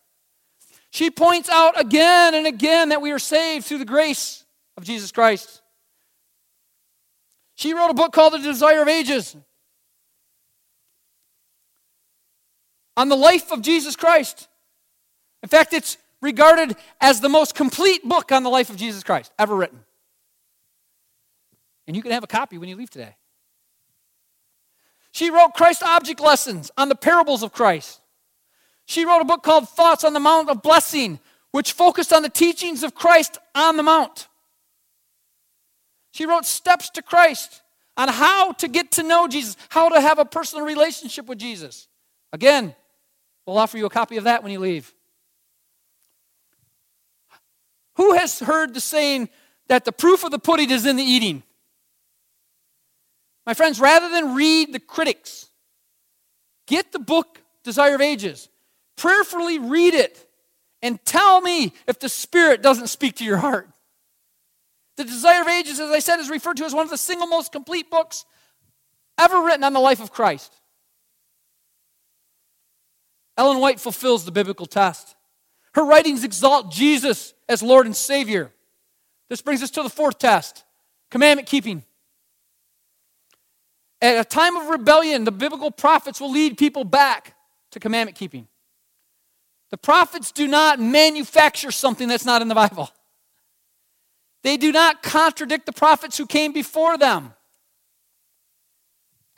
[0.90, 4.44] She points out again and again that we are saved through the grace
[4.76, 5.62] of Jesus Christ.
[7.54, 9.36] She wrote a book called The Desire of Ages
[13.00, 14.46] on the life of Jesus Christ.
[15.42, 19.32] In fact, it's regarded as the most complete book on the life of Jesus Christ
[19.38, 19.80] ever written.
[21.86, 23.16] And you can have a copy when you leave today.
[25.12, 28.02] She wrote Christ Object Lessons on the parables of Christ.
[28.84, 31.20] She wrote a book called Thoughts on the Mount of Blessing,
[31.52, 34.28] which focused on the teachings of Christ on the Mount.
[36.12, 37.62] She wrote Steps to Christ
[37.96, 41.88] on how to get to know Jesus, how to have a personal relationship with Jesus.
[42.34, 42.74] Again,
[43.50, 44.92] we'll offer you a copy of that when you leave.
[47.94, 49.28] Who has heard the saying
[49.68, 51.42] that the proof of the pudding is in the eating?
[53.46, 55.48] My friends, rather than read the critics,
[56.66, 58.48] get the book Desire of Ages,
[58.96, 60.26] prayerfully read it,
[60.82, 63.68] and tell me if the Spirit doesn't speak to your heart.
[64.96, 67.26] The Desire of Ages, as I said, is referred to as one of the single
[67.26, 68.24] most complete books
[69.18, 70.54] ever written on the life of Christ.
[73.40, 75.16] Ellen White fulfills the biblical test.
[75.74, 78.52] Her writings exalt Jesus as Lord and Savior.
[79.30, 80.62] This brings us to the fourth test
[81.10, 81.82] commandment keeping.
[84.02, 87.34] At a time of rebellion, the biblical prophets will lead people back
[87.70, 88.46] to commandment keeping.
[89.70, 92.90] The prophets do not manufacture something that's not in the Bible.
[94.42, 97.32] They do not contradict the prophets who came before them.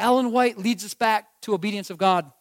[0.00, 2.32] Ellen White leads us back to obedience of God.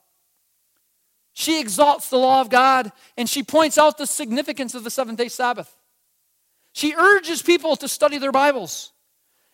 [1.33, 5.17] She exalts the law of God and she points out the significance of the seventh
[5.17, 5.75] day Sabbath.
[6.73, 8.91] She urges people to study their Bibles.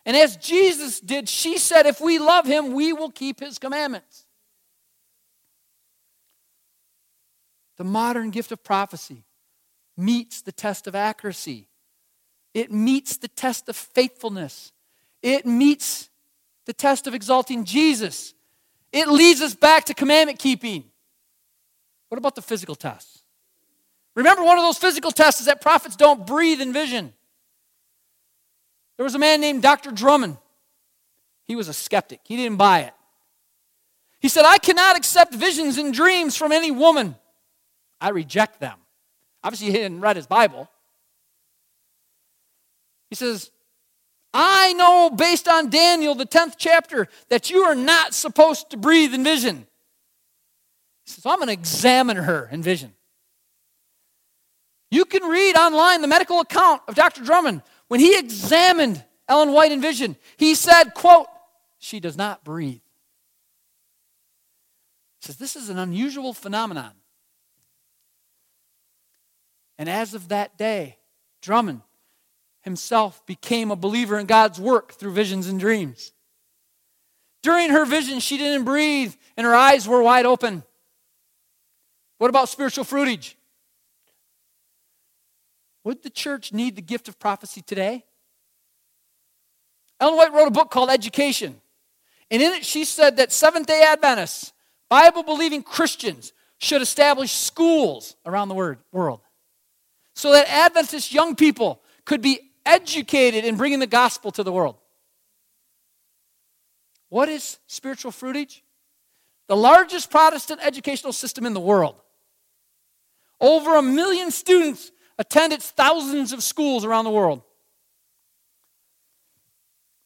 [0.04, 4.24] And as Jesus did, she said, if we love him, we will keep his commandments.
[7.76, 9.24] The modern gift of prophecy
[9.96, 11.68] meets the test of accuracy,
[12.54, 14.72] it meets the test of faithfulness,
[15.22, 16.08] it meets
[16.66, 18.34] the test of exalting Jesus.
[18.90, 20.84] It leads us back to commandment keeping.
[22.08, 23.22] What about the physical tests?
[24.14, 27.12] Remember, one of those physical tests is that prophets don't breathe in vision.
[28.96, 29.92] There was a man named Dr.
[29.92, 30.38] Drummond.
[31.46, 32.94] He was a skeptic, he didn't buy it.
[34.20, 37.14] He said, I cannot accept visions and dreams from any woman.
[38.00, 38.78] I reject them.
[39.44, 40.68] Obviously, he didn't read his Bible.
[43.08, 43.50] He says,
[44.34, 49.14] I know based on Daniel, the 10th chapter, that you are not supposed to breathe
[49.14, 49.66] in vision.
[51.08, 52.92] Says, So I'm going to examine her in vision.
[54.90, 57.24] You can read online the medical account of Dr.
[57.24, 57.62] Drummond.
[57.88, 61.26] When he examined Ellen White in vision, he said, quote,
[61.78, 62.80] she does not breathe.
[65.20, 66.92] He says, this is an unusual phenomenon.
[69.78, 70.98] And as of that day,
[71.40, 71.82] Drummond
[72.62, 76.12] himself became a believer in God's work through visions and dreams.
[77.42, 80.64] During her vision, she didn't breathe and her eyes were wide open.
[82.18, 83.34] What about spiritual fruitage?
[85.84, 88.04] Would the church need the gift of prophecy today?
[90.00, 91.60] Ellen White wrote a book called Education.
[92.30, 94.52] And in it, she said that Seventh day Adventists,
[94.88, 99.20] Bible believing Christians, should establish schools around the world
[100.14, 104.76] so that Adventist young people could be educated in bringing the gospel to the world.
[107.08, 108.60] What is spiritual fruitage?
[109.46, 111.94] The largest Protestant educational system in the world.
[113.40, 117.42] Over a million students attend its thousands of schools around the world.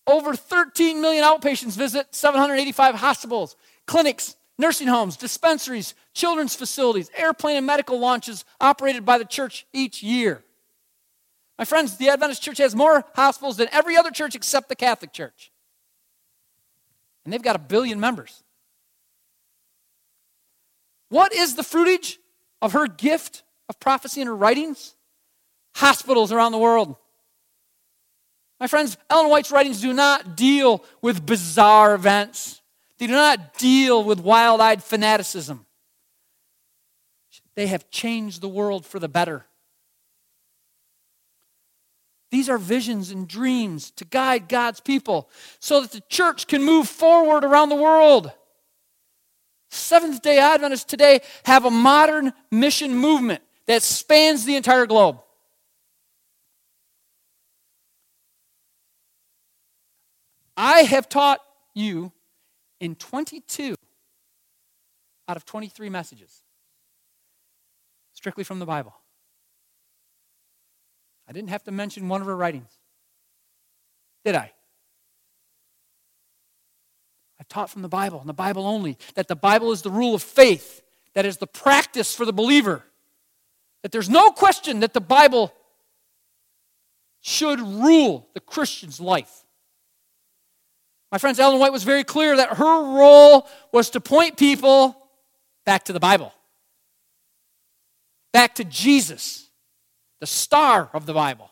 [0.06, 3.56] Over 13 million outpatients visit 785 hospitals,
[3.86, 10.02] clinics, nursing homes, dispensaries, children's facilities, airplane and medical launches operated by the church each
[10.02, 10.42] year.
[11.58, 15.12] My friends, the Adventist church has more hospitals than every other church except the Catholic
[15.12, 15.52] church.
[17.24, 18.42] And they've got a billion members.
[21.08, 22.16] What is the fruitage
[22.62, 24.94] of her gift of prophecy in her writings?
[25.74, 26.96] Hospitals around the world.
[28.60, 32.62] My friends, Ellen White's writings do not deal with bizarre events.
[32.98, 35.66] They do not deal with wild eyed fanaticism.
[37.56, 39.46] They have changed the world for the better.
[42.30, 46.88] These are visions and dreams to guide God's people so that the church can move
[46.88, 48.32] forward around the world.
[49.74, 55.18] Seventh day Adventists today have a modern mission movement that spans the entire globe.
[60.58, 61.40] I have taught
[61.72, 62.12] you
[62.80, 63.74] in 22
[65.26, 66.42] out of 23 messages,
[68.12, 68.94] strictly from the Bible.
[71.26, 72.78] I didn't have to mention one of her writings,
[74.22, 74.52] did I?
[77.52, 80.22] Taught from the Bible, and the Bible only, that the Bible is the rule of
[80.22, 80.80] faith,
[81.12, 82.82] that is the practice for the believer.
[83.82, 85.52] That there's no question that the Bible
[87.20, 89.44] should rule the Christian's life.
[91.10, 94.96] My friends, Ellen White was very clear that her role was to point people
[95.66, 96.32] back to the Bible,
[98.32, 99.50] back to Jesus,
[100.20, 101.50] the star of the Bible.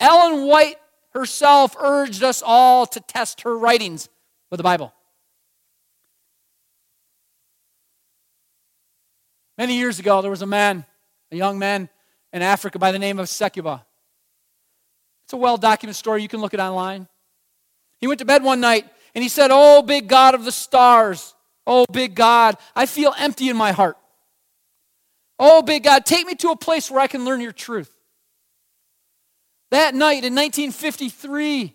[0.00, 0.78] Ellen White
[1.10, 4.08] herself urged us all to test her writings
[4.50, 4.92] with the Bible.
[9.58, 10.84] Many years ago, there was a man,
[11.32, 11.88] a young man
[12.32, 13.82] in Africa by the name of Sekubwa.
[15.24, 16.22] It's a well documented story.
[16.22, 17.08] You can look it online.
[17.98, 18.84] He went to bed one night
[19.14, 21.34] and he said, Oh, big God of the stars,
[21.66, 23.96] oh, big God, I feel empty in my heart.
[25.38, 27.92] Oh, big God, take me to a place where I can learn your truth.
[29.70, 31.74] That night in 1953,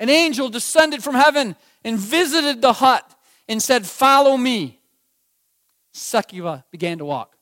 [0.00, 3.08] an angel descended from heaven and visited the hut
[3.48, 4.80] and said, Follow me.
[5.94, 7.36] Sekubwa began to walk.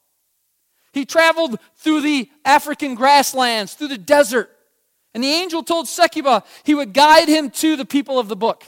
[0.92, 4.50] He traveled through the African grasslands, through the desert,
[5.14, 8.64] and the angel told Sekubwa he would guide him to the people of the book.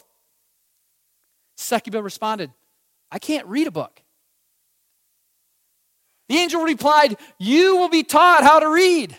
[1.57, 2.51] Sekubwa responded,
[3.11, 4.03] I can't read a book.
[6.29, 9.17] The angel replied, You will be taught how to read.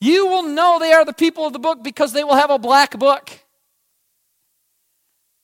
[0.00, 2.58] You will know they are the people of the book because they will have a
[2.58, 3.30] black book.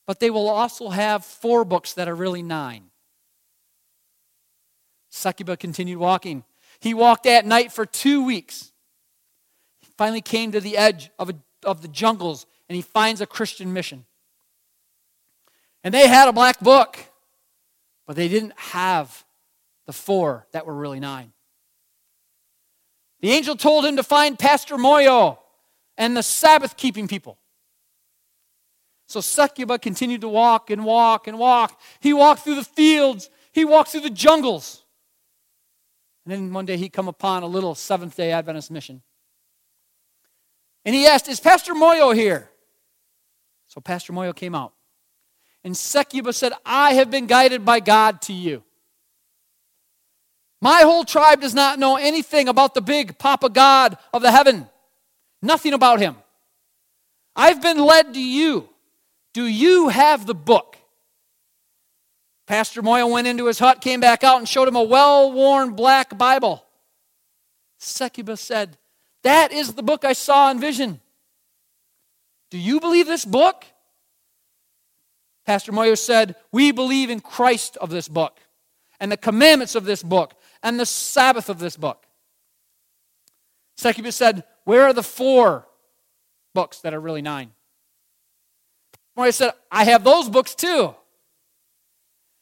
[0.07, 2.91] But they will also have four books that are really nine.
[5.11, 6.45] Sekubwa continued walking.
[6.81, 8.73] He walked at night for two weeks
[9.81, 13.27] He finally came to the edge of, a, of the jungles and he finds a
[13.27, 14.05] Christian mission.
[15.83, 16.99] And they had a black book,
[18.07, 19.25] but they didn't have
[19.87, 21.33] the four that were really nine.
[23.25, 25.39] The angel told him to find Pastor Moyo
[25.97, 27.39] and the Sabbath keeping people.
[29.07, 31.81] So Sekubwa continued to walk and walk and walk.
[32.01, 34.85] He walked through the fields, he walked through the jungles.
[36.27, 39.01] And then one day he come upon a little Seventh day Adventist mission.
[40.85, 42.51] And he asked, Is Pastor Moyo here?
[43.69, 44.75] So Pastor Moyo came out.
[45.65, 48.65] And Sekubwa said, I have been guided by God to you.
[50.65, 54.67] My whole tribe does not know anything about the big Papa God of the heaven.
[55.43, 56.17] Nothing about him.
[57.37, 58.71] I've been led to you.
[59.35, 60.79] Do you have the book?
[62.47, 65.75] Pastor Moyo went into his hut, came back out, and showed him a well worn
[65.75, 66.65] black Bible.
[67.79, 68.79] Sekubwa said,
[69.23, 70.99] That is the book I saw in vision.
[72.51, 73.67] Do you believe this book?
[75.45, 78.41] Pastor Moyo said, We believe in Christ of this book,
[78.99, 80.33] and the commandments of this book,
[80.65, 82.07] and the Sabbath of this book.
[83.79, 85.69] Sekubwa said, Where are the four
[86.55, 87.53] books that are really nine?
[89.17, 90.95] Moyo said, I have those books too.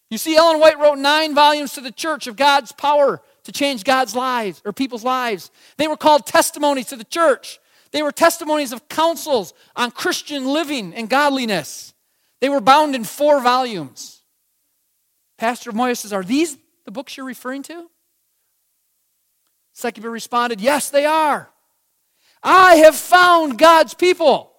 [0.09, 3.83] You see, Ellen White wrote nine volumes to the church of God's power to change
[3.83, 5.51] God's lives or people's lives.
[5.77, 7.59] They were called testimonies to the church.
[7.91, 11.93] They were testimonies of counsels on Christian living and godliness.
[12.41, 14.23] They were bound in four volumes.
[15.39, 17.89] Pastor Moyo says, Are these the books you're referring to?
[19.75, 21.51] Sekubwa responded, Yes, they are.
[22.43, 24.53] I have found God's people.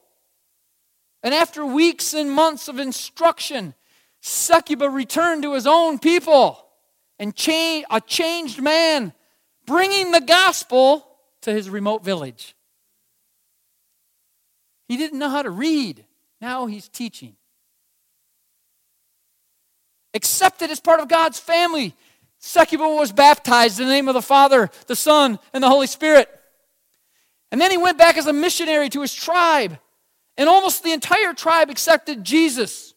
[1.22, 3.73] And after weeks and months of instruction,
[4.22, 6.65] Sekubwa returned to his own people
[7.19, 9.14] and change, a changed man,
[9.65, 11.07] bringing the gospel
[11.41, 12.56] to his remote village.
[14.88, 16.06] He didn't know how to read.
[16.41, 17.35] Now he's teaching.
[20.14, 21.95] Accepted as part of God's family.
[22.44, 26.28] Sekubwa was baptized in the name of the Father, the Son, and the Holy Spirit.
[27.52, 29.80] And then he went back as a missionary to his tribe.
[30.36, 32.95] And almost the entire tribe accepted Jesus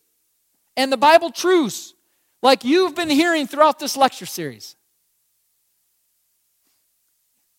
[0.77, 1.95] and the Bible truths
[2.43, 4.75] like you've been hearing throughout this lecture series.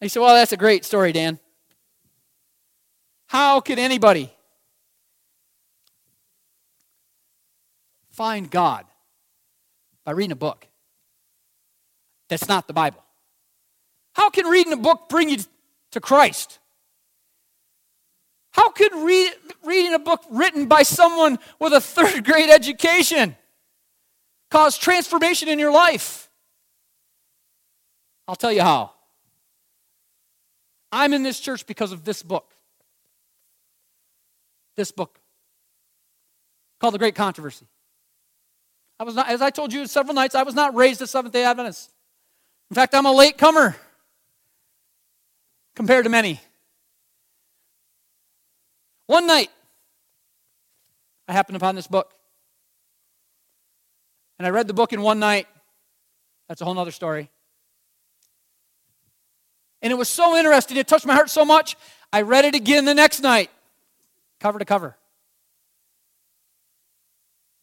[0.01, 1.39] You say, Well, that's a great story, Dan.
[3.27, 4.29] How could anybody
[8.11, 8.85] find God
[10.03, 10.67] by reading a book
[12.29, 13.03] that's not the Bible?
[14.13, 15.37] How can reading a book bring you
[15.91, 16.59] to Christ?
[18.51, 19.31] How could read,
[19.63, 23.35] reading a book written by someone with a third grade education
[24.49, 26.29] cause transformation in your life?
[28.27, 28.91] I'll tell you how.
[30.91, 32.53] I'm in this church because of this book.
[34.75, 35.19] This book
[36.79, 37.67] called The Great Controversy.
[38.99, 41.33] I was not, as I told you several nights, I was not raised a Seventh
[41.33, 41.91] day Adventist.
[42.69, 43.75] In fact, I'm a late comer
[45.75, 46.41] compared to many.
[49.05, 49.49] One night,
[51.27, 52.13] I happened upon this book.
[54.37, 55.47] And I read the book in one night.
[56.47, 57.29] That's a whole other story.
[59.81, 60.77] And it was so interesting.
[60.77, 61.75] It touched my heart so much.
[62.11, 63.49] I read it again the next night,
[64.39, 64.95] cover to cover.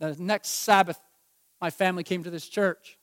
[0.01, 1.01] The next Sabbath,
[1.61, 2.99] my family came to this church.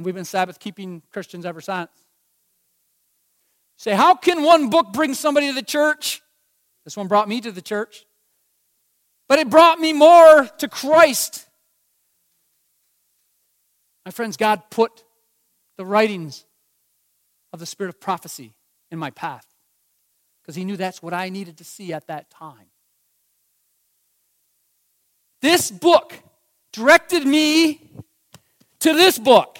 [0.00, 1.90] And we've been Sabbath keeping Christians ever since.
[3.76, 6.22] Say, how can one book bring somebody to the church?
[6.86, 8.06] This one brought me to the church.
[9.28, 11.46] But it brought me more to Christ.
[14.06, 15.04] My friends, God put
[15.76, 16.46] the writings
[17.52, 18.54] of the spirit of prophecy
[18.90, 19.44] in my path
[20.40, 22.70] because He knew that's what I needed to see at that time.
[25.42, 26.14] This book
[26.72, 27.90] directed me
[28.78, 29.58] to this book.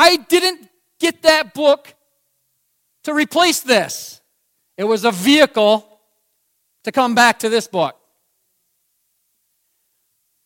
[0.00, 0.66] I didn't
[0.98, 1.94] get that book
[3.04, 4.22] to replace this.
[4.78, 5.86] It was a vehicle
[6.84, 7.94] to come back to this book.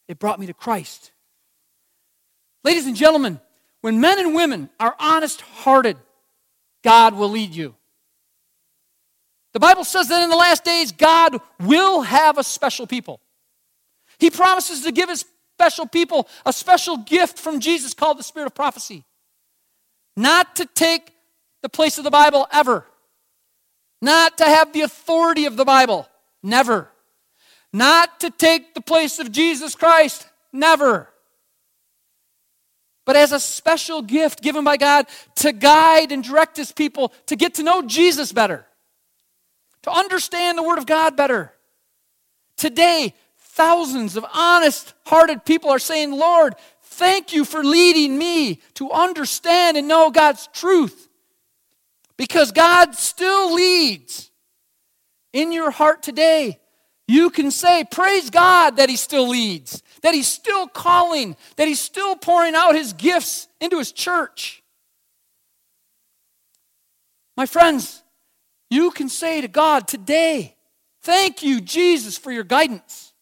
[0.08, 1.12] It brought me to Christ.
[2.64, 3.38] Ladies and gentlemen,
[3.80, 5.98] when men and women are honest hearted,
[6.82, 7.76] God will lead you.
[9.52, 13.20] The Bible says that in the last days, God will have a special people.
[14.18, 15.24] He promises to give his
[15.54, 19.04] special people a special gift from Jesus called the Spirit of prophecy.
[20.16, 21.12] Not to take
[21.62, 22.86] the place of the Bible ever,
[24.04, 26.06] not to have the authority of the Bible.
[26.42, 26.90] Never.
[27.72, 30.28] Not to take the place of Jesus Christ.
[30.52, 31.08] Never.
[33.06, 37.34] But as a special gift given by God to guide and direct His people to
[37.34, 38.66] get to know Jesus better,
[39.82, 41.52] to understand the Word of God better.
[42.58, 46.54] Today, thousands of honest hearted people are saying, Lord,
[46.94, 51.08] thank you for leading me to understand and know God's truth.
[52.16, 54.30] Because God still leads
[55.32, 56.60] in your heart today.
[57.06, 61.80] You can say, Praise God that He still leads, that He's still calling, that He's
[61.80, 64.62] still pouring out His gifts into His church.
[67.36, 68.02] My friends,
[68.70, 70.56] you can say to God today,
[71.02, 73.12] Thank you, Jesus, for your guidance.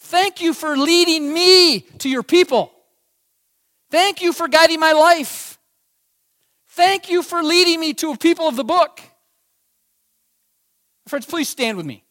[0.00, 2.72] Thank you for leading me to your people.
[3.90, 5.58] Thank you for guiding my life.
[6.68, 9.00] Thank you for leading me to a people of the book.
[11.06, 12.04] Friends, please stand with me.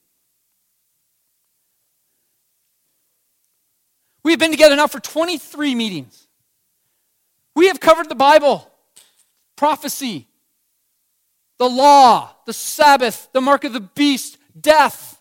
[4.23, 6.27] We have been together now for 23 meetings.
[7.55, 8.69] We have covered the Bible,
[9.55, 10.27] prophecy,
[11.57, 15.19] the law, the Sabbath, the mark of the beast, death,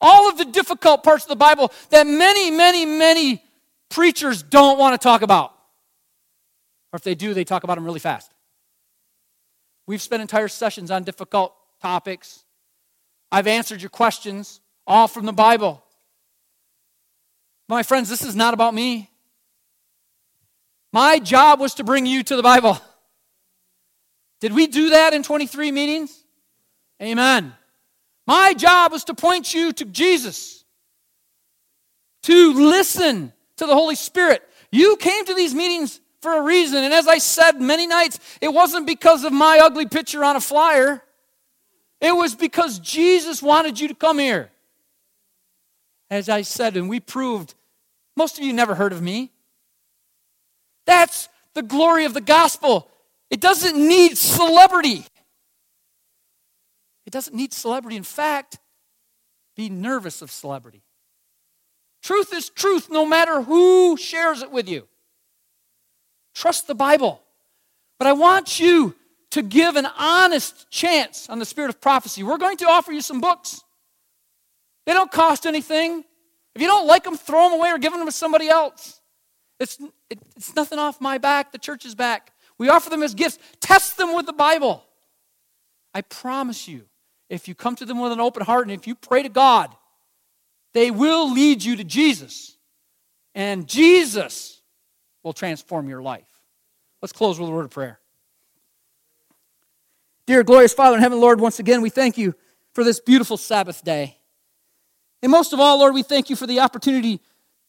[0.00, 3.42] all of the difficult parts of the Bible that many, many, many
[3.88, 5.54] preachers don't want to talk about.
[6.92, 8.32] Or if they do, they talk about them really fast.
[9.86, 12.44] We've spent entire sessions on difficult topics.
[13.30, 15.82] I've answered your questions, all from the Bible.
[17.68, 19.10] My friends, this is not about me.
[20.92, 22.78] My job was to bring you to the Bible.
[24.40, 26.24] Did we do that in 23 meetings?
[27.02, 27.52] Amen.
[28.26, 30.64] My job was to point you to Jesus,
[32.24, 34.42] to listen to the Holy Spirit.
[34.70, 36.82] You came to these meetings for a reason.
[36.84, 40.40] And as I said many nights, it wasn't because of my ugly picture on a
[40.40, 41.02] flyer,
[42.00, 44.50] it was because Jesus wanted you to come here.
[46.10, 47.54] As I said, and we proved,
[48.16, 49.30] most of you never heard of me.
[50.86, 52.88] That's the glory of the gospel.
[53.30, 55.04] It doesn't need celebrity.
[57.04, 57.96] It doesn't need celebrity.
[57.96, 58.58] In fact,
[59.56, 60.82] be nervous of celebrity.
[62.02, 64.86] Truth is truth no matter who shares it with you.
[66.38, 67.20] Trust the Bible.
[67.98, 68.94] But I want you
[69.30, 72.22] to give an honest chance on the spirit of prophecy.
[72.22, 73.60] We're going to offer you some books.
[74.86, 76.04] They don't cost anything.
[76.54, 79.00] If you don't like them, throw them away or give them to somebody else.
[79.58, 82.32] It's, it, it's nothing off my back, the church's back.
[82.56, 83.40] We offer them as gifts.
[83.58, 84.84] Test them with the Bible.
[85.92, 86.82] I promise you,
[87.28, 89.74] if you come to them with an open heart and if you pray to God,
[90.72, 92.56] they will lead you to Jesus.
[93.34, 94.57] And Jesus
[95.22, 96.28] will transform your life.
[97.02, 98.00] Let's close with a word of prayer.
[100.26, 102.34] Dear glorious Father in heaven, Lord, once again, we thank you
[102.74, 104.18] for this beautiful Sabbath day.
[105.22, 107.20] And most of all, Lord, we thank you for the opportunity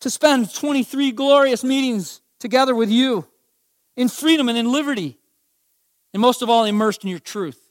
[0.01, 3.27] to spend 23 glorious meetings together with you
[3.95, 5.17] in freedom and in liberty.
[6.13, 7.69] And most of all, immersed in your truth.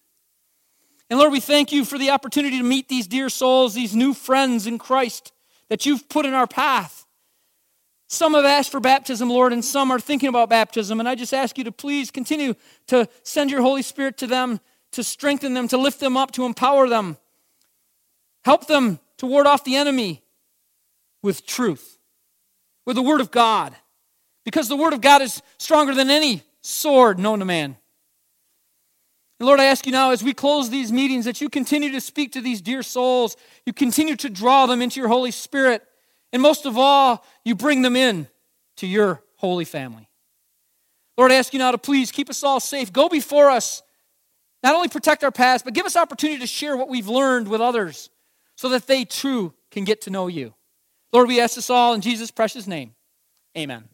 [1.11, 4.13] And Lord, we thank you for the opportunity to meet these dear souls, these new
[4.13, 5.33] friends in Christ
[5.69, 7.07] that you've put in our path.
[8.09, 10.99] Some have asked for baptism, Lord, and some are thinking about baptism.
[10.99, 12.55] And I just ask you to please continue
[12.87, 14.61] to send your Holy Spirit to them,
[14.93, 17.19] to strengthen them, to lift them up, to empower them.
[18.45, 20.23] Help them to ward off the enemy
[21.23, 21.99] with truth,
[22.87, 23.77] with the Word of God,
[24.45, 27.77] because the Word of God is stronger than any sword known to man.
[29.39, 32.01] And Lord, I ask you now as we close these meetings that you continue to
[32.01, 33.37] speak to these dear souls.
[33.67, 35.83] You continue to draw them into your Holy Spirit.
[36.33, 38.29] And most of all, you bring them in
[38.77, 40.09] to your holy family.
[41.17, 42.93] Lord, I ask you now to please keep us all safe.
[42.93, 43.83] Go before us.
[44.63, 47.61] Not only protect our past, but give us opportunity to share what we've learned with
[47.61, 48.11] others
[48.57, 50.55] so that they too can get to know you.
[51.13, 52.95] Lord, we ask this all in Jesus' precious name.
[53.57, 53.85] Amen.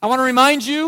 [0.00, 0.84] I want to remind you